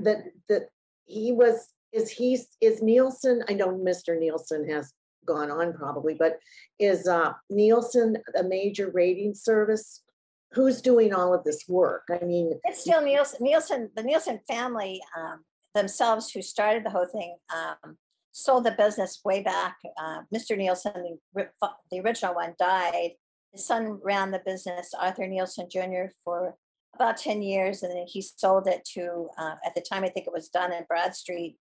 That, 0.00 0.18
that 0.48 0.68
he 1.06 1.32
was, 1.32 1.68
is 1.92 2.10
he, 2.10 2.38
is 2.60 2.82
Nielsen, 2.82 3.42
I 3.48 3.54
know 3.54 3.68
Mr. 3.68 4.18
Nielsen 4.18 4.68
has 4.68 4.92
gone 5.26 5.50
on 5.50 5.72
probably, 5.72 6.14
but 6.14 6.38
is 6.78 7.06
uh, 7.06 7.32
Nielsen 7.50 8.16
a 8.36 8.42
major 8.42 8.90
rating 8.92 9.34
service? 9.34 10.02
Who's 10.52 10.82
doing 10.82 11.14
all 11.14 11.32
of 11.32 11.44
this 11.44 11.64
work? 11.68 12.02
I 12.10 12.24
mean, 12.24 12.58
It's 12.64 12.82
still 12.82 13.00
Nielsen, 13.02 13.38
Nielsen, 13.40 13.90
the 13.96 14.02
Nielsen 14.02 14.40
family 14.46 15.00
um, 15.18 15.44
themselves 15.74 16.30
who 16.30 16.42
started 16.42 16.84
the 16.84 16.90
whole 16.90 17.06
thing, 17.06 17.36
um, 17.54 17.96
sold 18.32 18.64
the 18.64 18.72
business 18.72 19.20
way 19.24 19.42
back. 19.42 19.76
Uh, 19.96 20.20
Mr. 20.34 20.56
Nielsen, 20.56 21.18
the 21.34 21.48
the 21.90 22.00
original 22.00 22.34
one, 22.34 22.54
died. 22.58 23.12
His 23.52 23.66
son 23.66 23.98
ran 24.02 24.30
the 24.30 24.42
business, 24.44 24.92
Arthur 24.98 25.26
Nielsen 25.26 25.68
Jr., 25.70 26.12
for 26.24 26.54
about 26.94 27.16
10 27.16 27.42
years, 27.42 27.82
and 27.82 27.92
then 27.92 28.06
he 28.06 28.22
sold 28.22 28.66
it 28.66 28.86
to, 28.94 29.28
uh, 29.38 29.54
at 29.64 29.74
the 29.74 29.80
time, 29.80 30.04
I 30.04 30.08
think 30.08 30.26
it 30.26 30.32
was 30.32 30.48
Dun 30.48 30.72
and 30.72 30.86
Bradstreet. 30.88 31.56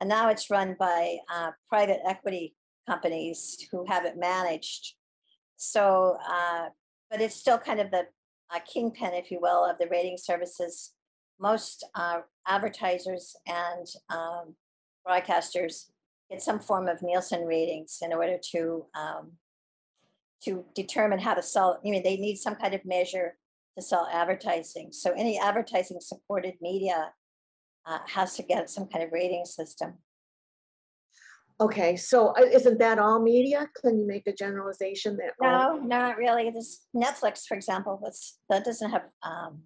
And 0.00 0.08
now 0.08 0.28
it's 0.28 0.50
run 0.50 0.76
by 0.78 1.18
uh, 1.32 1.52
private 1.68 2.00
equity 2.06 2.54
companies 2.88 3.66
who 3.70 3.84
have 3.86 4.04
it 4.04 4.16
managed. 4.16 4.94
So, 5.56 6.18
uh, 6.28 6.68
but 7.10 7.20
it's 7.20 7.36
still 7.36 7.58
kind 7.58 7.80
of 7.80 7.90
the 7.90 8.06
uh, 8.54 8.60
kingpin, 8.60 9.14
if 9.14 9.30
you 9.30 9.38
will, 9.40 9.64
of 9.64 9.78
the 9.78 9.88
rating 9.88 10.18
services. 10.18 10.92
Most 11.40 11.84
uh, 11.94 12.20
advertisers 12.46 13.36
and 13.46 13.86
um, 14.10 14.54
broadcasters 15.06 15.86
get 16.30 16.42
some 16.42 16.60
form 16.60 16.88
of 16.88 17.02
Nielsen 17.02 17.44
ratings 17.44 17.98
in 18.02 18.12
order 18.12 18.38
to 18.52 18.86
um, 18.94 19.32
to 20.44 20.64
determine 20.74 21.18
how 21.18 21.34
to 21.34 21.42
sell. 21.42 21.80
I 21.84 21.88
mean, 21.88 22.02
they 22.02 22.16
need 22.16 22.36
some 22.36 22.54
kind 22.54 22.74
of 22.74 22.84
measure 22.84 23.36
to 23.76 23.82
sell 23.82 24.08
advertising. 24.12 24.92
So 24.92 25.12
any 25.12 25.38
advertising 25.38 25.98
supported 26.00 26.54
media 26.60 27.12
uh, 27.86 27.98
has 28.06 28.34
to 28.36 28.42
get 28.42 28.70
some 28.70 28.86
kind 28.86 29.04
of 29.04 29.12
rating 29.12 29.44
system. 29.46 29.94
Okay, 31.60 31.96
so 31.96 32.28
uh, 32.28 32.42
isn't 32.52 32.78
that 32.78 32.98
all 32.98 33.20
media? 33.20 33.68
Can 33.80 33.98
you 33.98 34.06
make 34.06 34.26
a 34.26 34.32
generalization 34.32 35.16
that? 35.18 35.32
all- 35.42 35.76
No, 35.76 35.80
no, 35.80 35.86
not 35.86 36.16
really. 36.16 36.50
This 36.50 36.86
Netflix, 36.94 37.46
for 37.46 37.54
example, 37.54 38.00
that's 38.02 38.38
that 38.50 38.64
doesn't 38.64 38.90
have 38.90 39.04
um, 39.22 39.62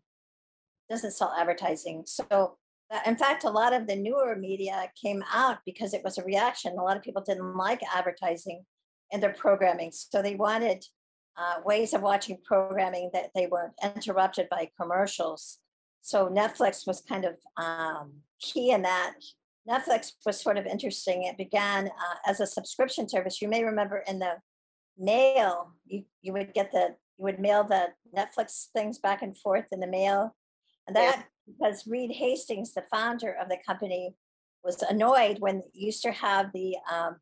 doesn't 0.91 1.13
sell 1.13 1.35
advertising. 1.39 2.05
So 2.07 2.57
uh, 2.91 3.01
in 3.07 3.17
fact, 3.17 3.45
a 3.45 3.51
lot 3.51 3.73
of 3.73 3.87
the 3.87 3.97
newer 3.97 4.37
media 4.37 4.91
came 5.03 5.23
out 5.33 5.59
because 5.67 5.93
it 5.95 6.03
was 6.05 6.19
a 6.19 6.25
reaction. 6.25 6.73
A 6.79 6.83
lot 6.83 6.97
of 6.97 7.03
people 7.03 7.23
didn't 7.27 7.57
like 7.57 7.81
advertising 7.95 8.65
in 9.11 9.21
their 9.21 9.33
programming, 9.35 9.91
so 9.93 10.23
they 10.23 10.35
wanted 10.35 10.85
uh, 11.37 11.61
ways 11.65 11.95
of 11.95 12.03
watching 12.03 12.37
programming 12.45 13.11
that 13.13 13.31
they 13.35 13.47
weren't 13.47 13.75
interrupted 13.95 14.49
by 14.51 14.69
commercials. 14.81 15.59
So 16.03 16.29
Netflix 16.29 16.87
was 16.87 17.01
kind 17.03 17.25
of 17.25 17.35
um, 17.57 18.13
key 18.41 18.71
in 18.71 18.83
that. 18.83 19.15
Netflix 19.69 20.13
was 20.25 20.41
sort 20.41 20.57
of 20.57 20.67
interesting. 20.67 21.25
It 21.25 21.37
began 21.37 21.89
uh, 21.89 22.17
as 22.27 22.41
a 22.41 22.47
subscription 22.47 23.09
service. 23.09 23.43
You 23.43 23.49
may 23.49 23.65
remember 23.65 24.03
in 24.09 24.19
the 24.19 24.35
mail, 24.99 25.73
you, 25.87 26.05
you 26.23 26.33
would 26.33 26.55
get 26.55 26.73
the, 26.73 26.95
you 27.19 27.25
would 27.25 27.39
mail 27.39 27.65
the 27.65 27.89
Netflix 28.17 28.67
things 28.73 28.99
back 28.99 29.23
and 29.23 29.37
forth 29.37 29.67
in 29.73 29.81
the 29.81 29.87
mail. 29.87 30.35
And 30.87 30.97
Yeah. 30.97 31.13
that, 31.13 31.27
because 31.47 31.87
Reed 31.87 32.13
Hastings, 32.13 32.73
the 32.73 32.85
founder 32.91 33.33
of 33.41 33.49
the 33.49 33.59
company, 33.67 34.15
was 34.65 34.83
annoyed 34.83 35.39
when 35.39 35.63
used 35.73 36.03
to 36.03 36.13
have 36.13 36.51
the 36.53 36.77
um, 36.93 37.17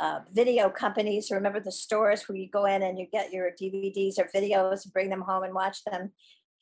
uh, 0.00 0.20
video 0.32 0.68
companies, 0.70 1.30
remember 1.30 1.60
the 1.60 1.70
stores 1.70 2.28
where 2.28 2.36
you 2.36 2.48
go 2.48 2.64
in 2.64 2.82
and 2.82 2.98
you 2.98 3.06
get 3.12 3.32
your 3.32 3.50
DVDs 3.60 4.18
or 4.18 4.28
videos, 4.34 4.90
bring 4.92 5.08
them 5.08 5.20
home 5.20 5.44
and 5.44 5.54
watch 5.54 5.84
them. 5.84 6.10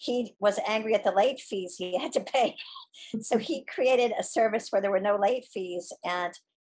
He 0.02 0.34
was 0.40 0.58
angry 0.66 0.94
at 0.94 1.04
the 1.04 1.12
late 1.12 1.38
fees 1.38 1.76
he 1.78 1.96
had 1.96 2.12
to 2.12 2.20
pay. 2.20 2.56
so 3.20 3.38
he 3.38 3.64
created 3.64 4.12
a 4.18 4.24
service 4.24 4.68
where 4.70 4.82
there 4.82 4.90
were 4.90 4.98
no 4.98 5.16
late 5.16 5.44
fees. 5.52 5.92
And 6.04 6.32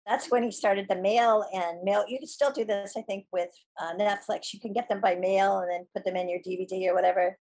that's 0.06 0.30
when 0.30 0.44
he 0.44 0.52
started 0.52 0.86
the 0.88 1.02
mail 1.02 1.44
and 1.52 1.84
mail. 1.84 2.06
You 2.08 2.20
can 2.20 2.28
still 2.28 2.52
do 2.52 2.66
this, 2.66 2.94
I 2.96 3.02
think, 3.02 3.26
with 3.34 3.50
uh, 3.82 3.94
Netflix. 3.96 4.54
You 4.54 4.60
can 4.60 4.74
get 4.74 4.88
them 4.90 5.02
by 5.02 5.16
mail 5.16 5.60
and 5.60 5.72
then 5.72 5.88
put 5.96 6.06
them 6.06 6.16
in 6.16 6.30
your 6.30 6.40
DVD 6.40 6.88
or 6.88 6.94
whatever. 6.94 7.38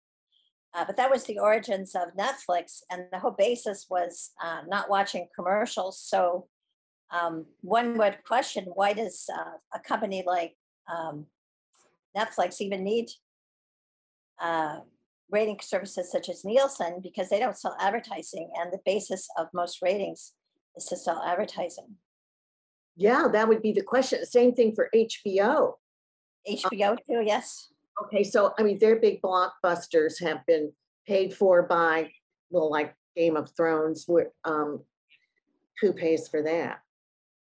Uh, 0.74 0.84
but 0.86 0.96
that 0.96 1.10
was 1.10 1.24
the 1.24 1.38
origins 1.38 1.94
of 1.94 2.08
Netflix, 2.18 2.82
and 2.90 3.04
the 3.12 3.18
whole 3.18 3.36
basis 3.38 3.86
was 3.88 4.32
uh, 4.42 4.62
not 4.66 4.90
watching 4.90 5.28
commercials. 5.36 6.00
So 6.00 6.48
um, 7.12 7.46
one 7.60 7.96
would 7.98 8.24
question 8.26 8.64
why 8.74 8.92
does 8.92 9.26
uh, 9.32 9.58
a 9.72 9.78
company 9.78 10.24
like 10.26 10.56
um, 10.92 11.26
Netflix 12.16 12.60
even 12.60 12.82
need 12.82 13.08
uh, 14.40 14.80
rating 15.34 15.58
services 15.60 16.10
such 16.10 16.28
as 16.28 16.44
Nielsen 16.44 17.00
because 17.02 17.28
they 17.28 17.40
don't 17.40 17.58
sell 17.58 17.76
advertising, 17.80 18.50
and 18.56 18.72
the 18.72 18.78
basis 18.86 19.28
of 19.36 19.48
most 19.52 19.82
ratings 19.82 20.32
is 20.76 20.84
to 20.86 20.96
sell 20.96 21.22
advertising. 21.26 21.96
Yeah, 22.96 23.26
that 23.32 23.48
would 23.48 23.60
be 23.60 23.72
the 23.72 23.82
question. 23.82 24.24
Same 24.24 24.54
thing 24.54 24.74
for 24.74 24.88
HBO. 24.94 25.74
HBO 26.48 26.96
too, 27.06 27.22
yes. 27.24 27.68
Okay, 28.04 28.22
so 28.22 28.54
I 28.58 28.62
mean, 28.62 28.78
their 28.78 28.96
big 28.96 29.20
blockbusters 29.20 30.22
have 30.22 30.46
been 30.46 30.72
paid 31.06 31.34
for 31.34 31.64
by, 31.64 32.10
well, 32.50 32.70
like 32.70 32.94
Game 33.16 33.36
of 33.36 33.50
Thrones, 33.56 34.04
where, 34.06 34.30
um, 34.44 34.82
who 35.80 35.92
pays 35.92 36.28
for 36.28 36.42
that? 36.42 36.78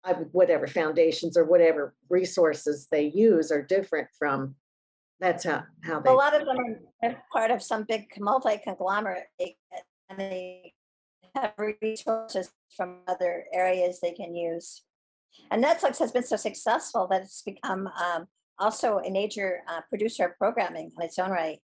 I, 0.04 0.14
whatever 0.32 0.68
foundations 0.68 1.38
or 1.38 1.46
whatever 1.46 1.94
resources 2.10 2.88
they 2.92 3.06
use 3.06 3.52
are 3.52 3.62
different 3.62 4.08
from, 4.18 4.56
that's 5.20 5.44
how, 5.44 5.64
how 5.84 6.00
they, 6.00 6.10
A 6.10 6.14
lot 6.14 6.40
of 6.40 6.46
them 6.46 6.58
are 7.04 7.24
part 7.32 7.52
of 7.52 7.62
some 7.62 7.86
big 7.88 8.06
multi-conglomerate 8.20 9.26
and 9.40 10.18
they 10.18 10.74
have 11.36 11.54
resources 11.82 12.52
from 12.76 13.00
other 13.08 13.46
areas 13.54 14.00
they 14.00 14.12
can 14.12 14.34
use. 14.34 14.84
And 15.52 15.64
Netflix 15.64 16.00
has 16.00 16.12
been 16.12 16.24
so 16.24 16.36
successful 16.36 17.08
that 17.08 17.22
it's 17.22 17.42
become 17.42 17.88
um, 17.88 18.28
also 18.58 19.00
a 19.00 19.12
major 19.12 19.62
uh, 19.68 19.82
producer 19.90 20.26
of 20.26 20.38
programming 20.38 20.92
on 20.98 21.06
its 21.06 21.20
own 21.20 21.32
right. 21.32 21.60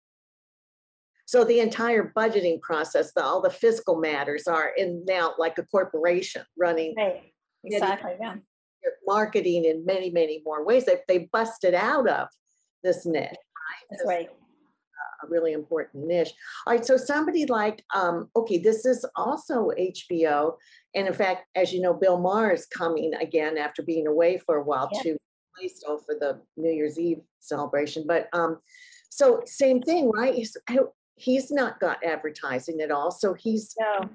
so 1.25 1.43
the 1.43 1.59
entire 1.59 2.11
budgeting 2.15 2.61
process, 2.61 3.13
the, 3.13 3.23
all 3.23 3.41
the 3.41 3.49
fiscal 3.49 3.99
matters 3.99 4.47
are 4.47 4.71
in 4.77 5.03
now 5.07 5.33
like 5.37 5.57
a 5.57 5.63
corporation 5.63 6.43
running 6.57 6.93
Right. 6.97 7.33
Exactly, 7.65 8.11
yeah. 8.19 8.35
marketing 9.07 9.63
in 9.65 9.85
many, 9.85 10.09
many 10.09 10.41
more 10.43 10.65
ways. 10.65 10.85
They, 10.85 10.97
they 11.07 11.29
busted 11.31 11.73
out 11.73 12.09
of 12.09 12.27
this 12.83 13.05
niche. 13.05 13.35
That's 13.89 14.03
right. 14.05 14.29
a 15.23 15.27
really 15.27 15.53
important 15.53 16.05
niche. 16.05 16.33
All 16.65 16.73
right, 16.73 16.85
so 16.85 16.97
somebody 16.97 17.45
like, 17.45 17.83
um, 17.95 18.29
okay, 18.35 18.57
this 18.57 18.85
is 18.85 19.05
also 19.15 19.71
HBO. 19.79 20.55
And 20.95 21.07
in 21.07 21.13
fact, 21.13 21.45
as 21.55 21.73
you 21.73 21.81
know, 21.81 21.93
Bill 21.93 22.19
Maher 22.19 22.51
is 22.51 22.65
coming 22.65 23.13
again 23.15 23.57
after 23.57 23.81
being 23.83 24.07
away 24.07 24.37
for 24.37 24.57
a 24.57 24.63
while 24.63 24.89
Yeah. 24.93 25.01
to 25.03 25.17
Blaisdell 25.57 25.99
for 25.99 26.15
the 26.19 26.41
New 26.57 26.71
Year's 26.71 26.99
Eve 26.99 27.21
celebration. 27.39 28.05
But 28.07 28.27
um, 28.33 28.59
so 29.09 29.41
same 29.45 29.81
thing, 29.81 30.09
right? 30.09 30.33
He's, 30.33 30.57
he's 31.15 31.51
not 31.51 31.79
got 31.79 32.03
advertising 32.03 32.81
at 32.81 32.91
all. 32.91 33.11
So 33.11 33.33
he's, 33.33 33.75
No, 33.79 34.09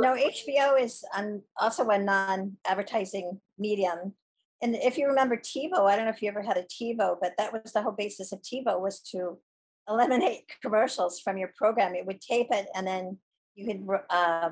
no, 0.00 0.14
HBO 0.14 0.80
is 0.80 1.04
um, 1.14 1.42
also 1.58 1.88
a 1.88 1.98
non-advertising 1.98 3.40
medium. 3.58 4.14
And 4.62 4.76
if 4.76 4.98
you 4.98 5.06
remember 5.06 5.36
TiVo, 5.36 5.88
I 5.88 5.96
don't 5.96 6.04
know 6.04 6.10
if 6.10 6.22
you 6.22 6.28
ever 6.28 6.42
had 6.42 6.58
a 6.58 6.64
TiVo, 6.64 7.16
but 7.20 7.32
that 7.38 7.52
was 7.52 7.72
the 7.72 7.82
whole 7.82 7.92
basis 7.92 8.32
of 8.32 8.42
TiVo 8.42 8.80
was 8.80 9.00
to 9.12 9.38
eliminate 9.88 10.42
commercials 10.62 11.20
from 11.20 11.38
your 11.38 11.52
program. 11.56 11.94
It 11.94 12.06
would 12.06 12.20
tape 12.20 12.48
it 12.50 12.66
and 12.74 12.86
then 12.86 13.18
you 13.54 13.66
could 13.66 13.86
uh, 14.10 14.50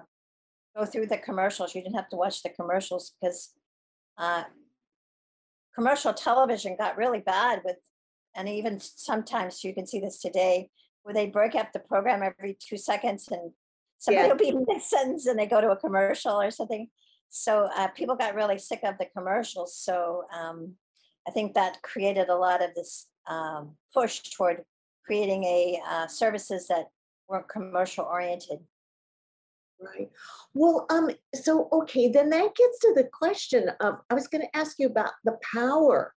go 0.77 0.85
through 0.85 1.07
the 1.07 1.18
commercials. 1.18 1.75
You 1.75 1.83
didn't 1.83 1.97
have 1.97 2.09
to 2.11 2.16
watch 2.16 2.42
the 2.42 2.51
commercials 2.51 3.14
because 3.21 3.53
uh, 4.16 4.44
commercial 5.75 6.12
television 6.12 6.77
got 6.77 6.97
really 6.97 7.21
bad 7.21 7.62
with, 7.64 7.77
and 8.35 8.49
even 8.49 8.81
sometimes 8.81 9.62
you 9.62 9.75
can 9.75 9.87
see 9.87 10.01
this 10.01 10.21
today, 10.21 10.71
where 11.03 11.14
they 11.14 11.27
break 11.27 11.55
up 11.55 11.73
the 11.73 11.79
program 11.79 12.23
every 12.23 12.57
two 12.61 12.77
seconds 12.77 13.29
and 13.31 13.53
somebody 13.99 14.27
Yeah. 14.27 14.33
will 14.33 14.38
be 14.38 14.53
mid-sentence 14.68 15.27
and 15.27 15.38
they 15.38 15.47
go 15.47 15.61
to 15.61 15.71
a 15.71 15.77
commercial 15.77 16.40
or 16.40 16.51
something. 16.51 16.88
So 17.31 17.69
uh, 17.77 17.88
people 17.88 18.17
got 18.17 18.35
really 18.35 18.59
sick 18.59 18.81
of 18.85 18.99
the 18.99 19.07
commercials. 19.17 19.77
So 19.77 20.25
um, 20.37 20.75
I 21.27 21.31
think 21.31 21.55
that 21.55 21.83
created 21.83 22.29
a 22.29 22.37
lot 22.37 22.62
of 22.62 22.75
this 22.75 23.07
um, 23.27 23.77
push 23.93 24.21
toward 24.21 24.64
creating 25.05 25.45
a 25.45 25.81
uh, 25.88 26.07
services 26.07 26.69
that 26.69 26.87
weren't 27.29 27.49
commercial 27.49 28.05
oriented. 28.05 28.59
Right. 29.81 30.11
Well, 30.55 30.87
um, 30.91 31.11
so, 31.35 31.69
okay, 31.71 32.09
then 32.09 32.31
that 32.31 32.55
gets 32.55 32.79
to 32.81 32.93
the 32.97 33.09
question 33.12 33.71
of, 33.81 33.99
I 34.11 34.14
was 34.14 34.27
gonna 34.27 34.49
ask 34.55 34.79
you 34.79 34.88
about 34.88 35.12
the 35.25 35.38
power 35.55 36.14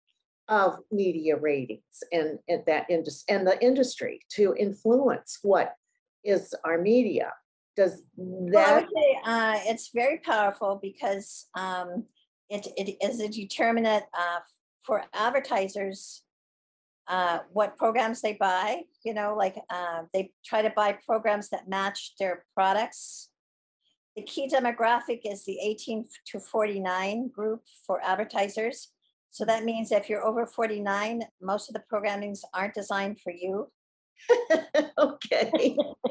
of 0.47 0.79
media 0.91 1.37
ratings 1.37 2.03
and, 2.11 2.39
and 2.47 2.63
that 2.65 2.89
indus, 2.89 3.23
and 3.29 3.45
the 3.45 3.61
industry 3.63 4.21
to 4.31 4.55
influence 4.57 5.39
what 5.43 5.75
is 6.23 6.55
our 6.65 6.81
media. 6.81 7.31
Does 7.75 8.03
Well, 8.15 8.65
I 8.65 8.73
that, 8.73 8.81
would 8.81 8.89
say 8.93 9.19
uh, 9.23 9.59
it's 9.65 9.91
very 9.93 10.19
powerful 10.19 10.79
because 10.81 11.47
um, 11.55 12.05
it, 12.49 12.67
it 12.75 12.97
is 13.01 13.19
a 13.21 13.29
determinant 13.29 14.03
uh, 14.13 14.39
for 14.83 15.03
advertisers 15.13 16.23
uh, 17.07 17.39
what 17.51 17.77
programs 17.77 18.21
they 18.21 18.33
buy. 18.33 18.81
You 19.05 19.13
know, 19.13 19.35
like 19.37 19.55
uh, 19.69 20.03
they 20.13 20.31
try 20.45 20.61
to 20.61 20.69
buy 20.75 20.97
programs 21.05 21.49
that 21.49 21.69
match 21.69 22.13
their 22.19 22.45
products. 22.53 23.29
The 24.15 24.23
key 24.23 24.49
demographic 24.49 25.21
is 25.23 25.45
the 25.45 25.57
18 25.63 26.05
to 26.27 26.39
49 26.39 27.29
group 27.29 27.61
for 27.87 28.01
advertisers. 28.03 28.89
So 29.29 29.45
that 29.45 29.63
means 29.63 29.93
if 29.93 30.09
you're 30.09 30.25
over 30.25 30.45
49, 30.45 31.21
most 31.41 31.69
of 31.69 31.73
the 31.73 31.83
programmings 31.91 32.39
aren't 32.53 32.73
designed 32.73 33.21
for 33.21 33.31
you 33.31 33.71
okay, 34.97 35.77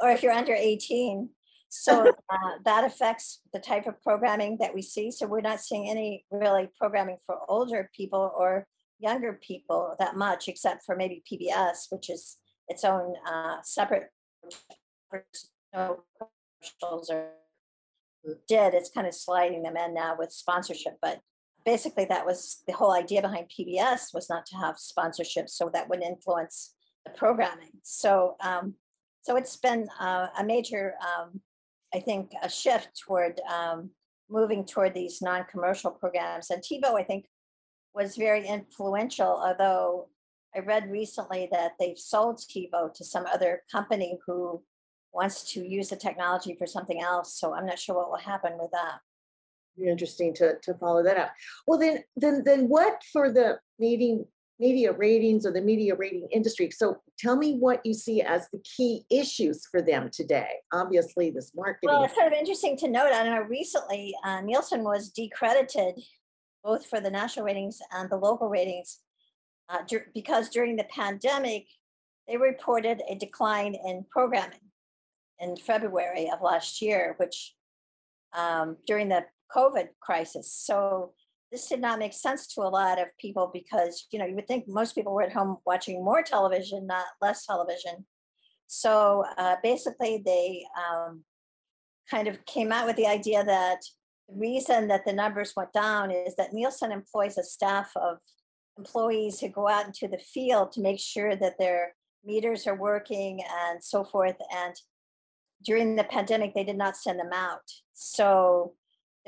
or 0.00 0.10
if 0.10 0.22
you're 0.22 0.32
under 0.32 0.54
18. 0.54 1.28
So 1.68 2.08
uh, 2.30 2.36
that 2.64 2.84
affects 2.84 3.40
the 3.52 3.58
type 3.58 3.86
of 3.86 4.02
programming 4.02 4.58
that 4.60 4.74
we 4.74 4.82
see. 4.82 5.10
So 5.10 5.26
we're 5.26 5.40
not 5.40 5.60
seeing 5.60 5.88
any 5.88 6.24
really 6.30 6.68
programming 6.78 7.18
for 7.24 7.38
older 7.48 7.90
people 7.94 8.32
or 8.36 8.66
younger 8.98 9.38
people 9.42 9.94
that 9.98 10.16
much, 10.16 10.48
except 10.48 10.84
for 10.84 10.96
maybe 10.96 11.22
PBS, 11.30 11.86
which 11.90 12.10
is 12.10 12.36
its 12.68 12.84
own 12.84 13.14
uh, 13.26 13.56
separate 13.62 14.10
commercials 15.10 17.10
or 17.10 17.28
did. 18.46 18.74
It's 18.74 18.90
kind 18.90 19.06
of 19.06 19.14
sliding 19.14 19.62
them 19.62 19.76
in 19.76 19.94
now 19.94 20.16
with 20.18 20.32
sponsorship, 20.32 20.98
but 21.00 21.20
basically 21.64 22.04
that 22.06 22.26
was 22.26 22.62
the 22.66 22.72
whole 22.72 22.92
idea 22.92 23.22
behind 23.22 23.50
PBS 23.50 24.14
was 24.14 24.28
not 24.28 24.46
to 24.46 24.56
have 24.56 24.78
sponsorship, 24.78 25.48
so 25.48 25.70
that 25.72 25.88
would 25.88 26.02
influence 26.02 26.74
the 27.04 27.10
programming. 27.10 27.72
So, 27.82 28.36
um, 28.40 28.74
so 29.30 29.36
it's 29.36 29.54
been 29.54 29.88
uh, 30.00 30.26
a 30.40 30.42
major, 30.42 30.94
um, 31.00 31.40
I 31.94 32.00
think, 32.00 32.32
a 32.42 32.50
shift 32.50 32.88
toward 33.06 33.40
um, 33.48 33.90
moving 34.28 34.64
toward 34.64 34.92
these 34.92 35.22
non-commercial 35.22 35.92
programs. 35.92 36.50
And 36.50 36.60
TiVo, 36.60 36.98
I 36.98 37.04
think, 37.04 37.26
was 37.94 38.16
very 38.16 38.44
influential. 38.44 39.40
Although 39.40 40.08
I 40.56 40.58
read 40.58 40.90
recently 40.90 41.48
that 41.52 41.74
they've 41.78 41.96
sold 41.96 42.38
TiVo 42.38 42.92
to 42.92 43.04
some 43.04 43.24
other 43.26 43.62
company 43.70 44.18
who 44.26 44.64
wants 45.12 45.52
to 45.52 45.64
use 45.64 45.90
the 45.90 45.96
technology 45.96 46.56
for 46.58 46.66
something 46.66 47.00
else. 47.00 47.38
So 47.38 47.54
I'm 47.54 47.66
not 47.66 47.78
sure 47.78 47.94
what 47.94 48.10
will 48.10 48.18
happen 48.18 48.54
with 48.58 48.72
that. 48.72 48.98
Interesting 49.80 50.34
to, 50.34 50.54
to 50.60 50.74
follow 50.74 51.04
that 51.04 51.16
up. 51.16 51.30
Well, 51.68 51.78
then, 51.78 52.02
then, 52.16 52.42
then 52.44 52.68
what 52.68 53.00
for 53.12 53.30
the 53.30 53.60
meeting, 53.78 54.24
media 54.60 54.92
ratings 54.92 55.46
or 55.46 55.52
the 55.52 55.60
media 55.60 55.94
rating 55.96 56.28
industry? 56.30 56.70
So 56.70 56.98
tell 57.18 57.36
me 57.36 57.56
what 57.56 57.84
you 57.84 57.94
see 57.94 58.22
as 58.22 58.48
the 58.52 58.60
key 58.76 59.04
issues 59.10 59.66
for 59.66 59.82
them 59.82 60.10
today. 60.12 60.50
Obviously, 60.72 61.30
this 61.30 61.52
market 61.56 61.80
Well, 61.84 62.04
it's 62.04 62.14
kind 62.14 62.32
of 62.32 62.38
interesting 62.38 62.76
to 62.78 62.88
note. 62.88 63.10
I 63.12 63.24
know. 63.24 63.40
Recently, 63.40 64.14
uh, 64.24 64.42
Nielsen 64.42 64.84
was 64.84 65.08
decredited 65.08 66.00
both 66.62 66.86
for 66.86 67.00
the 67.00 67.10
national 67.10 67.46
ratings 67.46 67.78
and 67.92 68.10
the 68.10 68.16
local 68.16 68.48
ratings 68.48 68.98
uh, 69.70 69.78
dur- 69.88 70.08
because 70.14 70.50
during 70.50 70.76
the 70.76 70.84
pandemic, 70.84 71.66
they 72.28 72.36
reported 72.36 73.02
a 73.08 73.14
decline 73.16 73.74
in 73.74 74.04
programming 74.10 74.60
in 75.38 75.56
February 75.56 76.30
of 76.30 76.42
last 76.42 76.82
year, 76.82 77.14
which 77.16 77.54
um, 78.36 78.76
during 78.86 79.08
the 79.08 79.24
COVID 79.54 79.88
crisis. 80.00 80.52
So 80.52 81.12
this 81.50 81.68
did 81.68 81.80
not 81.80 81.98
make 81.98 82.12
sense 82.12 82.46
to 82.54 82.60
a 82.60 82.68
lot 82.70 83.00
of 83.00 83.08
people 83.18 83.50
because 83.52 84.06
you 84.12 84.18
know 84.18 84.26
you 84.26 84.34
would 84.34 84.46
think 84.46 84.66
most 84.68 84.94
people 84.94 85.12
were 85.12 85.22
at 85.22 85.32
home 85.32 85.58
watching 85.66 86.04
more 86.04 86.22
television, 86.22 86.86
not 86.86 87.06
less 87.20 87.46
television. 87.46 88.06
So 88.66 89.24
uh, 89.36 89.56
basically, 89.62 90.22
they 90.24 90.64
um, 90.78 91.24
kind 92.08 92.28
of 92.28 92.44
came 92.46 92.70
out 92.70 92.86
with 92.86 92.96
the 92.96 93.06
idea 93.06 93.44
that 93.44 93.80
the 94.28 94.36
reason 94.36 94.88
that 94.88 95.04
the 95.04 95.12
numbers 95.12 95.54
went 95.56 95.72
down 95.72 96.10
is 96.10 96.36
that 96.36 96.52
Nielsen 96.52 96.92
employs 96.92 97.36
a 97.36 97.42
staff 97.42 97.90
of 97.96 98.18
employees 98.78 99.40
who 99.40 99.48
go 99.48 99.68
out 99.68 99.86
into 99.86 100.08
the 100.08 100.18
field 100.18 100.72
to 100.72 100.80
make 100.80 101.00
sure 101.00 101.34
that 101.36 101.58
their 101.58 101.94
meters 102.24 102.66
are 102.66 102.76
working 102.76 103.40
and 103.62 103.82
so 103.82 104.04
forth. 104.04 104.36
And 104.54 104.74
during 105.64 105.96
the 105.96 106.04
pandemic, 106.04 106.54
they 106.54 106.64
did 106.64 106.78
not 106.78 106.96
send 106.96 107.18
them 107.18 107.32
out. 107.32 107.68
So 107.92 108.74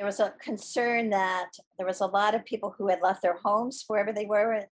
there 0.03 0.07
was 0.09 0.19
a 0.19 0.35
concern 0.43 1.11
that 1.11 1.53
there 1.79 1.87
was 1.87 2.01
a 2.01 2.07
lot 2.07 2.35
of 2.35 2.45
people 2.45 2.75
who 2.77 2.89
had 2.89 2.99
left 3.01 3.23
their 3.23 3.37
homes 3.37 3.85
wherever 3.87 4.13
they 4.13 4.27
were. 4.27 4.67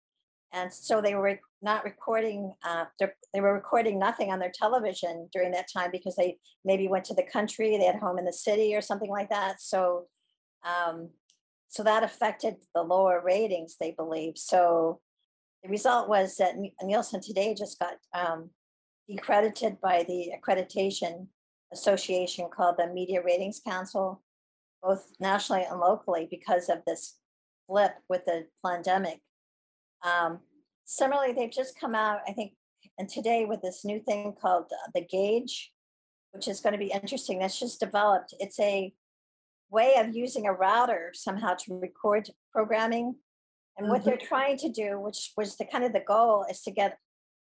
And 0.54 0.74
so 0.74 1.02
they 1.02 1.14
were 1.14 1.40
not 1.62 1.84
recording, 1.84 2.52
uh, 2.64 2.86
they're- 2.98 3.16
were 3.36 3.54
recording 3.54 4.00
nothing 4.00 4.32
on 4.32 4.40
their 4.40 4.52
television 4.52 5.30
during 5.32 5.52
that 5.52 5.72
time 5.72 5.92
because 5.92 6.16
they 6.16 6.40
maybe 6.66 6.88
went 6.88 7.06
to 7.06 7.14
the 7.14 7.22
country, 7.22 7.78
they 7.78 7.84
had 7.84 7.98
home 7.98 8.18
in 8.18 8.26
the 8.26 8.34
city 8.34 8.76
or 8.76 8.82
something 8.82 9.12
like 9.12 9.30
that. 9.30 9.62
So, 9.62 10.08
um, 10.64 11.12
so 11.68 11.84
that 11.84 12.02
affected 12.02 12.56
the 12.74 12.82
lower 12.82 13.22
ratings, 13.24 13.78
they 13.80 13.92
believe. 13.92 14.36
So 14.36 15.00
the 15.62 15.70
result 15.70 16.10
was 16.10 16.38
that 16.38 16.56
Nielsen 16.82 17.22
today 17.22 17.54
just 17.54 17.78
got 17.78 18.00
um, 18.16 18.50
decredited 19.08 19.80
by 19.80 20.02
the 20.02 20.34
accreditation 20.36 21.28
association 21.72 22.50
called 22.50 22.78
the 22.78 22.88
Media 22.88 23.22
Ratings 23.22 23.60
Council, 23.60 24.24
both 24.82 25.06
nationally 25.20 25.66
and 25.70 25.80
locally, 25.80 26.28
because 26.30 26.70
of 26.70 26.80
this 26.86 27.18
flip 27.68 27.94
with 28.10 28.26
the 28.26 28.46
pandemic. 28.66 29.20
Um, 30.04 30.40
similarly, 30.86 31.34
they've 31.34 31.52
just 31.52 31.80
come 31.80 31.96
out, 31.96 32.20
I 32.28 32.34
think, 32.34 32.54
and 32.98 33.10
today 33.10 33.46
with 33.46 33.62
this 33.62 33.86
new 33.86 34.00
thing 34.00 34.34
called 34.42 34.66
uh, 34.72 34.92
the 34.94 35.06
Gauge, 35.06 35.72
which 36.32 36.48
is 36.48 36.62
going 36.62 36.74
to 36.74 36.80
be 36.80 36.92
interesting. 36.92 37.40
That's 37.40 37.60
just 37.60 37.80
developed. 37.80 38.34
It's 38.40 38.60
a 38.60 38.94
way 39.70 39.96
of 39.98 40.16
using 40.16 40.48
a 40.48 40.54
router 40.54 41.12
somehow 41.14 41.56
to 41.56 41.80
record 41.80 42.30
programming. 42.52 43.16
And 43.78 43.90
what 43.90 44.04
they're 44.04 44.18
trying 44.18 44.58
to 44.58 44.70
do, 44.70 45.00
which 45.00 45.32
was 45.38 45.56
the 45.56 45.66
kind 45.66 45.86
of 45.86 45.94
the 45.94 46.02
goal, 46.02 46.46
is 46.50 46.62
to 46.64 46.72
get 46.72 46.98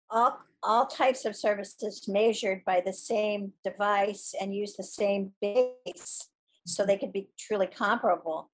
all 0.10 0.40
all 0.62 0.86
types 0.86 1.26
of 1.26 1.36
services 1.36 2.06
measured 2.08 2.64
by 2.66 2.82
the 2.86 2.92
same 2.92 3.54
device 3.64 4.34
and 4.40 4.54
use 4.54 4.76
the 4.76 4.84
same 4.84 5.32
base 5.42 6.28
so 6.70 6.86
they 6.86 6.98
could 6.98 7.14
be 7.14 7.30
truly 7.38 7.68
comparable. 7.68 8.50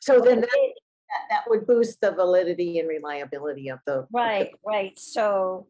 So 0.00 0.20
then 0.20 0.40
that, 0.40 0.48
that- 0.50 1.28
that 1.28 1.44
would 1.46 1.66
boost 1.66 2.00
the 2.00 2.10
validity 2.10 2.78
and 2.78 2.88
reliability 2.88 3.68
of 3.68 3.80
the. 3.86 3.98
of 4.00 4.08
the- 4.10 4.18
Right, 4.18 4.50
right. 4.66 4.98
So, 4.98 5.66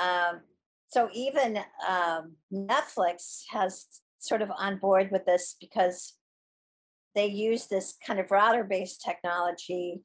um, 0.00 0.40
so 0.88 1.10
even 1.12 1.58
um, 1.86 2.32
Netflix 2.52 3.42
has 3.50 3.86
sort 4.20 4.40
of 4.40 4.50
on 4.56 4.78
board 4.78 5.10
with 5.10 5.26
this 5.26 5.54
because 5.60 6.14
they 7.14 7.26
use 7.26 7.66
this 7.66 7.96
kind 8.06 8.18
of 8.20 8.30
router-based 8.30 9.02
technology. 9.02 10.00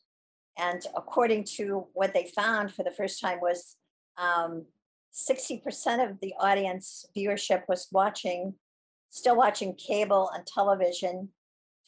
And 0.57 0.81
according 0.95 1.45
to 1.55 1.87
what 1.93 2.13
they 2.13 2.25
found 2.35 2.73
for 2.73 2.83
the 2.83 2.91
first 2.91 3.21
time 3.21 3.39
was 3.41 3.77
um, 4.17 4.65
60% 5.13 6.09
of 6.09 6.19
the 6.21 6.33
audience 6.39 7.05
viewership 7.15 7.63
was 7.69 7.87
watching, 7.91 8.55
still 9.15 9.35
watching 9.37 9.73
cable 9.75 10.29
and 10.35 10.45
television. 10.45 11.29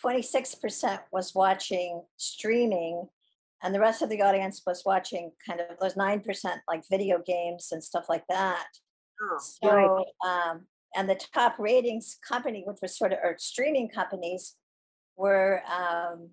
26% 0.04 1.00
was 1.12 1.34
watching 1.36 2.04
streaming 2.18 3.08
and 3.64 3.74
the 3.74 3.80
rest 3.80 4.04
of 4.04 4.10
the 4.10 4.22
audience 4.22 4.62
was 4.68 4.84
watching 4.86 5.32
kind 5.46 5.60
of 5.60 5.78
those 5.80 5.96
9% 5.96 6.24
like 6.68 6.84
video 6.90 7.18
games 7.26 7.70
and 7.72 7.84
stuff 7.84 8.06
like 8.08 8.24
that 8.30 8.68
Oh, 9.20 9.40
right. 9.64 10.06
um, 10.24 10.68
and 10.96 11.10
the 11.10 11.16
top 11.34 11.56
ratings 11.58 12.20
company 12.28 12.64
which 12.68 12.78
was 12.84 12.96
sort 12.96 13.12
of 13.12 13.18
or 13.24 13.36
streaming 13.40 13.90
companies 13.90 14.56
were 15.16 15.64
um, 15.66 16.30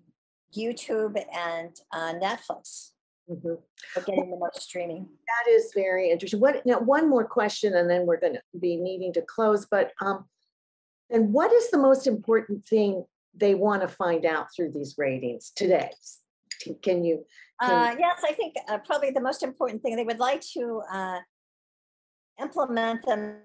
youtube 0.55 1.17
and 1.35 1.75
uh, 1.91 2.13
netflix 2.13 2.91
Mhm. 3.27 3.57
for 3.91 4.01
getting 4.01 4.29
the 4.29 4.37
most 4.37 4.61
streaming 4.61 5.09
That 5.27 5.51
is 5.51 5.71
very 5.73 6.11
interesting. 6.11 6.39
What, 6.39 6.63
now, 6.67 6.77
one 6.79 7.09
more 7.09 7.25
question 7.25 7.73
and 7.73 7.89
then 7.89 8.05
we're 8.05 8.19
gonna 8.19 8.43
be 8.59 8.75
needing 8.77 9.11
to 9.13 9.23
close, 9.23 9.65
but, 9.65 9.91
um, 9.99 10.29
and 11.09 11.33
what 11.33 11.51
is 11.51 11.69
the 11.71 11.77
most 11.77 12.07
important 12.07 12.65
thing 12.67 13.05
they 13.33 13.53
want 13.55 13.81
to 13.81 13.87
find 13.87 14.25
out 14.25 14.47
through 14.55 14.71
these 14.71 14.95
ratings 14.97 15.51
today? 15.55 15.89
Can- 16.61 16.75
Can 16.81 17.03
you, 17.03 17.25
Can- 17.61 17.71
uh, 17.71 17.95
yes 17.99 18.21
i 18.23 18.33
think 18.33 18.55
uh, 18.69 18.77
probably 18.79 19.11
the 19.11 19.21
most 19.21 19.43
important 19.43 19.81
thing 19.81 19.95
they 19.95 20.03
would 20.03 20.19
like 20.19 20.41
to 20.57 20.81
uh, 20.91 21.19
implement 22.41 23.05
them 23.05 23.41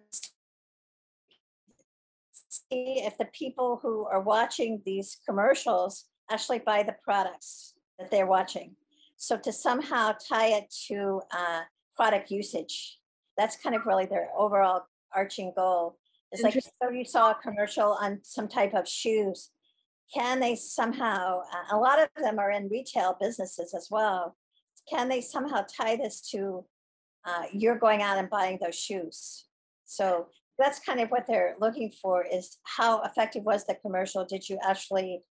see 2.48 3.02
if 3.04 3.16
the 3.18 3.26
people 3.26 3.78
who 3.82 4.06
are 4.06 4.20
watching 4.20 4.82
these 4.84 5.18
commercials 5.28 6.06
actually 6.30 6.58
buy 6.60 6.82
the 6.82 6.96
products 7.04 7.74
that 7.98 8.10
they're 8.10 8.26
watching 8.26 8.74
So 9.16 9.36
to 9.36 9.52
somehow 9.52 10.14
tie 10.16 10.50
it 10.58 10.74
to 10.88 11.20
uh, 11.30 11.60
product 11.94 12.30
usage, 12.30 12.98
that's 13.36 13.56
kind 13.62 13.76
of 13.76 13.84
really 13.84 14.06
their 14.06 14.28
overall 14.36 14.80
arching 15.14 15.52
goal. 15.54 15.98
It's 16.32 16.42
like, 16.42 16.54
so 16.54 16.90
you 16.90 17.04
saw 17.04 17.32
a 17.32 17.34
commercial 17.42 17.96
on 18.00 18.20
some 18.22 18.48
type 18.48 18.74
of 18.74 18.86
shoes. 18.88 19.50
Can 20.14 20.40
they 20.40 20.54
somehow, 20.56 21.42
a 21.72 21.76
lot 21.76 22.00
of 22.00 22.08
them 22.20 22.38
are 22.38 22.50
in 22.50 22.68
retail 22.68 23.16
businesses 23.20 23.74
as 23.74 23.88
well. 23.90 24.36
Can 24.88 25.08
they 25.08 25.20
somehow 25.20 25.64
tie 25.64 25.96
this 25.96 26.20
to 26.30 26.64
uh, 27.24 27.44
you're 27.52 27.78
going 27.78 28.02
out 28.02 28.18
and 28.18 28.30
buying 28.30 28.58
those 28.60 28.78
shoes? 28.78 29.46
So 29.84 30.28
that's 30.58 30.78
kind 30.80 31.00
of 31.00 31.08
what 31.08 31.26
they're 31.26 31.56
looking 31.60 31.90
for 31.90 32.24
is 32.24 32.58
how 32.64 33.02
effective 33.02 33.44
was 33.44 33.64
the 33.66 33.74
commercial? 33.74 34.24
Did 34.24 34.48
you 34.48 34.58
actually 34.64 35.22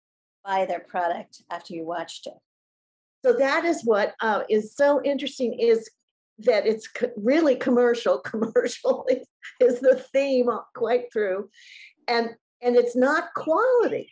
buy 0.44 0.64
their 0.66 0.80
product 0.80 1.42
after 1.50 1.74
you 1.74 1.84
watched 1.84 2.26
it? 2.26 2.34
So 3.24 3.32
that 3.34 3.64
is 3.64 3.82
what 3.84 4.14
uh, 4.20 4.42
is 4.48 4.74
so 4.74 5.02
interesting 5.04 5.52
is 5.58 5.88
that 6.40 6.66
it's 6.66 6.88
co- 6.88 7.10
really 7.16 7.56
commercial. 7.56 8.18
Commercial 8.24 9.06
is, 9.08 9.26
is 9.60 9.80
the 9.80 10.04
theme 10.12 10.48
quite 10.74 11.12
through, 11.12 11.48
and 12.06 12.30
and 12.62 12.76
it's 12.76 12.96
not 12.96 13.34
quality. 13.34 14.10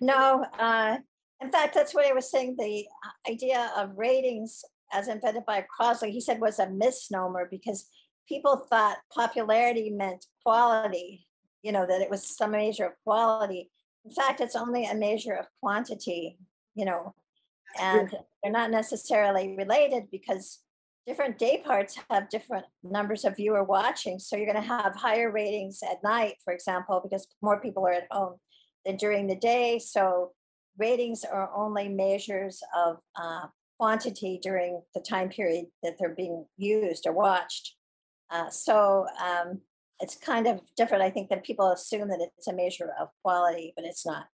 No, 0.00 0.44
uh, 0.58 0.98
in 1.40 1.50
fact, 1.50 1.74
that's 1.74 1.94
what 1.94 2.06
I 2.06 2.12
was 2.12 2.30
saying. 2.30 2.56
The 2.58 2.86
uh, 3.04 3.30
idea 3.30 3.70
of 3.76 3.96
ratings 3.96 4.64
as 4.92 5.08
invented 5.08 5.44
by 5.46 5.64
Crossley, 5.68 6.10
he 6.10 6.20
said 6.20 6.40
was 6.40 6.58
a 6.58 6.70
misnomer 6.70 7.48
because 7.50 7.88
people 8.28 8.56
thought 8.56 8.98
popularity 9.12 9.90
meant 9.90 10.26
quality, 10.44 11.26
you 11.62 11.72
know, 11.72 11.86
that 11.86 12.00
it 12.00 12.10
was 12.10 12.36
some 12.36 12.52
measure 12.52 12.86
of 12.86 12.92
quality. 13.04 13.70
In 14.04 14.12
fact, 14.12 14.40
it's 14.40 14.56
only 14.56 14.84
a 14.84 14.94
measure 14.94 15.34
of 15.34 15.46
quantity, 15.60 16.38
you 16.74 16.84
know, 16.84 17.14
and 17.80 18.14
they're 18.42 18.52
not 18.52 18.70
necessarily 18.70 19.56
related 19.56 20.04
because 20.10 20.60
different 21.06 21.38
day 21.38 21.62
parts 21.64 21.98
have 22.10 22.28
different 22.28 22.66
numbers 22.82 23.24
of 23.24 23.36
viewer 23.36 23.62
watching. 23.62 24.18
So 24.18 24.36
you're 24.36 24.52
going 24.52 24.62
to 24.62 24.68
have 24.68 24.94
higher 24.96 25.30
ratings 25.30 25.80
at 25.82 26.02
night, 26.02 26.34
for 26.44 26.52
example, 26.52 27.00
because 27.02 27.26
more 27.42 27.60
people 27.60 27.86
are 27.86 27.92
at 27.92 28.08
home 28.10 28.36
than 28.84 28.96
during 28.96 29.26
the 29.26 29.36
day. 29.36 29.78
So 29.78 30.32
ratings 30.78 31.24
are 31.24 31.50
only 31.54 31.88
measures 31.88 32.60
of 32.76 32.98
uh, 33.14 33.46
quantity 33.78 34.40
during 34.42 34.82
the 34.94 35.00
time 35.00 35.28
period 35.28 35.66
that 35.82 35.96
they're 35.98 36.14
being 36.14 36.44
used 36.56 37.06
or 37.06 37.12
watched. 37.12 37.74
Uh, 38.30 38.50
so 38.50 39.06
um, 39.22 39.60
it's 40.00 40.16
kind 40.16 40.46
of 40.46 40.60
different. 40.76 41.04
I 41.04 41.10
think 41.10 41.30
that 41.30 41.44
people 41.44 41.70
assume 41.70 42.08
that 42.08 42.20
it's 42.36 42.48
a 42.48 42.52
measure 42.52 42.92
of 43.00 43.08
quality, 43.22 43.72
but 43.76 43.84
it's 43.84 44.04
not. 44.04 44.26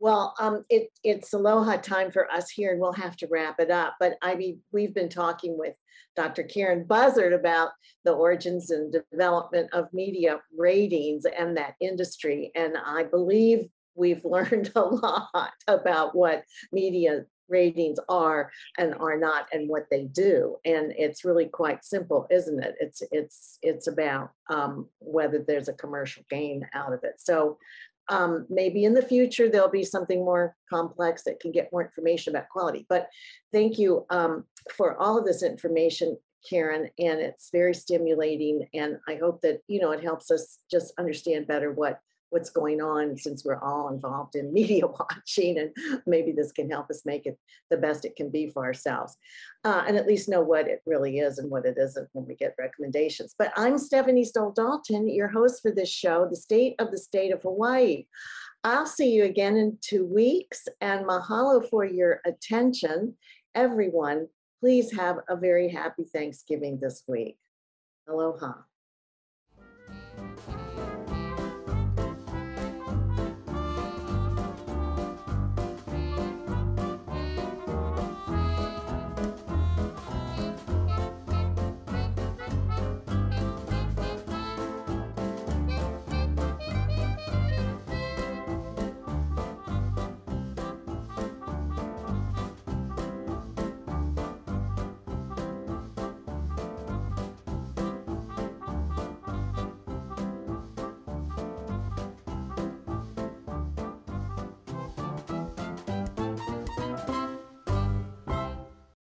Well, 0.00 0.34
um, 0.40 0.64
it 0.70 0.88
it's 1.04 1.32
aloha 1.34 1.76
time 1.76 2.10
for 2.10 2.30
us 2.32 2.50
here, 2.50 2.72
and 2.72 2.80
we'll 2.80 2.92
have 2.94 3.16
to 3.18 3.28
wrap 3.30 3.60
it 3.60 3.70
up. 3.70 3.96
But 4.00 4.16
I 4.22 4.34
mean, 4.34 4.60
we've 4.72 4.94
been 4.94 5.10
talking 5.10 5.58
with 5.58 5.74
Dr. 6.16 6.42
Karen 6.42 6.84
Buzzard 6.84 7.34
about 7.34 7.70
the 8.04 8.12
origins 8.12 8.70
and 8.70 8.94
development 9.12 9.68
of 9.74 9.92
media 9.92 10.40
ratings 10.56 11.26
and 11.26 11.54
that 11.58 11.74
industry, 11.80 12.50
and 12.54 12.76
I 12.84 13.04
believe 13.04 13.68
we've 13.94 14.24
learned 14.24 14.72
a 14.74 14.80
lot 14.80 15.52
about 15.68 16.16
what 16.16 16.44
media 16.72 17.26
ratings 17.50 17.98
are 18.08 18.50
and 18.78 18.94
are 18.94 19.18
not 19.18 19.48
and 19.52 19.68
what 19.68 19.86
they 19.90 20.04
do 20.04 20.56
and 20.64 20.92
it's 20.96 21.24
really 21.24 21.46
quite 21.46 21.84
simple 21.84 22.26
isn't 22.30 22.62
it 22.62 22.76
it's 22.78 23.02
it's 23.10 23.58
it's 23.60 23.88
about 23.88 24.30
um, 24.50 24.86
whether 25.00 25.44
there's 25.46 25.68
a 25.68 25.72
commercial 25.72 26.22
gain 26.30 26.64
out 26.74 26.92
of 26.92 27.00
it 27.02 27.14
so 27.18 27.58
um, 28.10 28.46
maybe 28.50 28.84
in 28.84 28.92
the 28.92 29.02
future 29.02 29.48
there'll 29.48 29.70
be 29.70 29.84
something 29.84 30.24
more 30.24 30.54
complex 30.68 31.22
that 31.24 31.40
can 31.40 31.52
get 31.52 31.72
more 31.72 31.84
information 31.84 32.34
about 32.34 32.48
quality. 32.48 32.84
But 32.88 33.08
thank 33.52 33.78
you 33.78 34.04
um, 34.10 34.44
for 34.76 35.00
all 35.00 35.18
of 35.18 35.24
this 35.24 35.42
information 35.42 36.18
karen 36.48 36.88
and 36.98 37.20
it's 37.20 37.50
very 37.52 37.74
stimulating 37.74 38.66
and 38.72 38.96
i 39.06 39.14
hope 39.16 39.42
that 39.42 39.60
you 39.68 39.78
know 39.78 39.90
it 39.90 40.02
helps 40.02 40.30
us 40.30 40.60
just 40.70 40.92
understand 40.98 41.46
better 41.46 41.70
what 41.70 42.00
what's 42.30 42.50
going 42.50 42.80
on 42.80 43.16
since 43.16 43.44
we're 43.44 43.60
all 43.60 43.88
involved 43.88 44.34
in 44.34 44.52
media 44.60 44.86
watching 44.86 45.58
and 45.58 45.70
maybe 46.06 46.32
this 46.32 46.52
can 46.52 46.70
help 46.70 46.90
us 46.90 47.04
make 47.04 47.26
it 47.26 47.38
the 47.68 47.76
best 47.76 48.04
it 48.04 48.16
can 48.16 48.30
be 48.30 48.48
for 48.48 48.64
ourselves 48.64 49.16
uh, 49.64 49.84
and 49.86 49.96
at 49.96 50.06
least 50.06 50.28
know 50.28 50.40
what 50.40 50.66
it 50.66 50.80
really 50.86 51.18
is 51.18 51.38
and 51.38 51.50
what 51.50 51.66
it 51.66 51.76
isn't 51.78 52.08
when 52.12 52.26
we 52.26 52.34
get 52.34 52.54
recommendations. 52.58 53.34
But 53.38 53.52
i'm 53.56 53.78
stephanie 53.78 54.24
stoll 54.24 54.52
dalton 54.52 55.08
your 55.08 55.28
host 55.28 55.62
for 55.62 55.70
this 55.70 55.90
show 55.90 56.26
the 56.28 56.36
state 56.36 56.74
of 56.78 56.90
the 56.90 56.98
state 56.98 57.32
of 57.32 57.42
hawaii. 57.42 58.06
I'll 58.62 58.86
see 58.86 59.12
you 59.12 59.24
again 59.24 59.56
in 59.56 59.78
two 59.80 60.04
weeks 60.04 60.68
and 60.82 61.06
mahalo 61.06 61.66
for 61.66 61.84
your 61.84 62.20
attention. 62.26 63.16
Everyone 63.54 64.28
please 64.60 64.92
have 64.92 65.16
a 65.28 65.36
very 65.36 65.68
happy 65.68 66.04
thanksgiving 66.04 66.78
this 66.78 67.02
week. 67.08 67.38
Aloha 68.06 68.52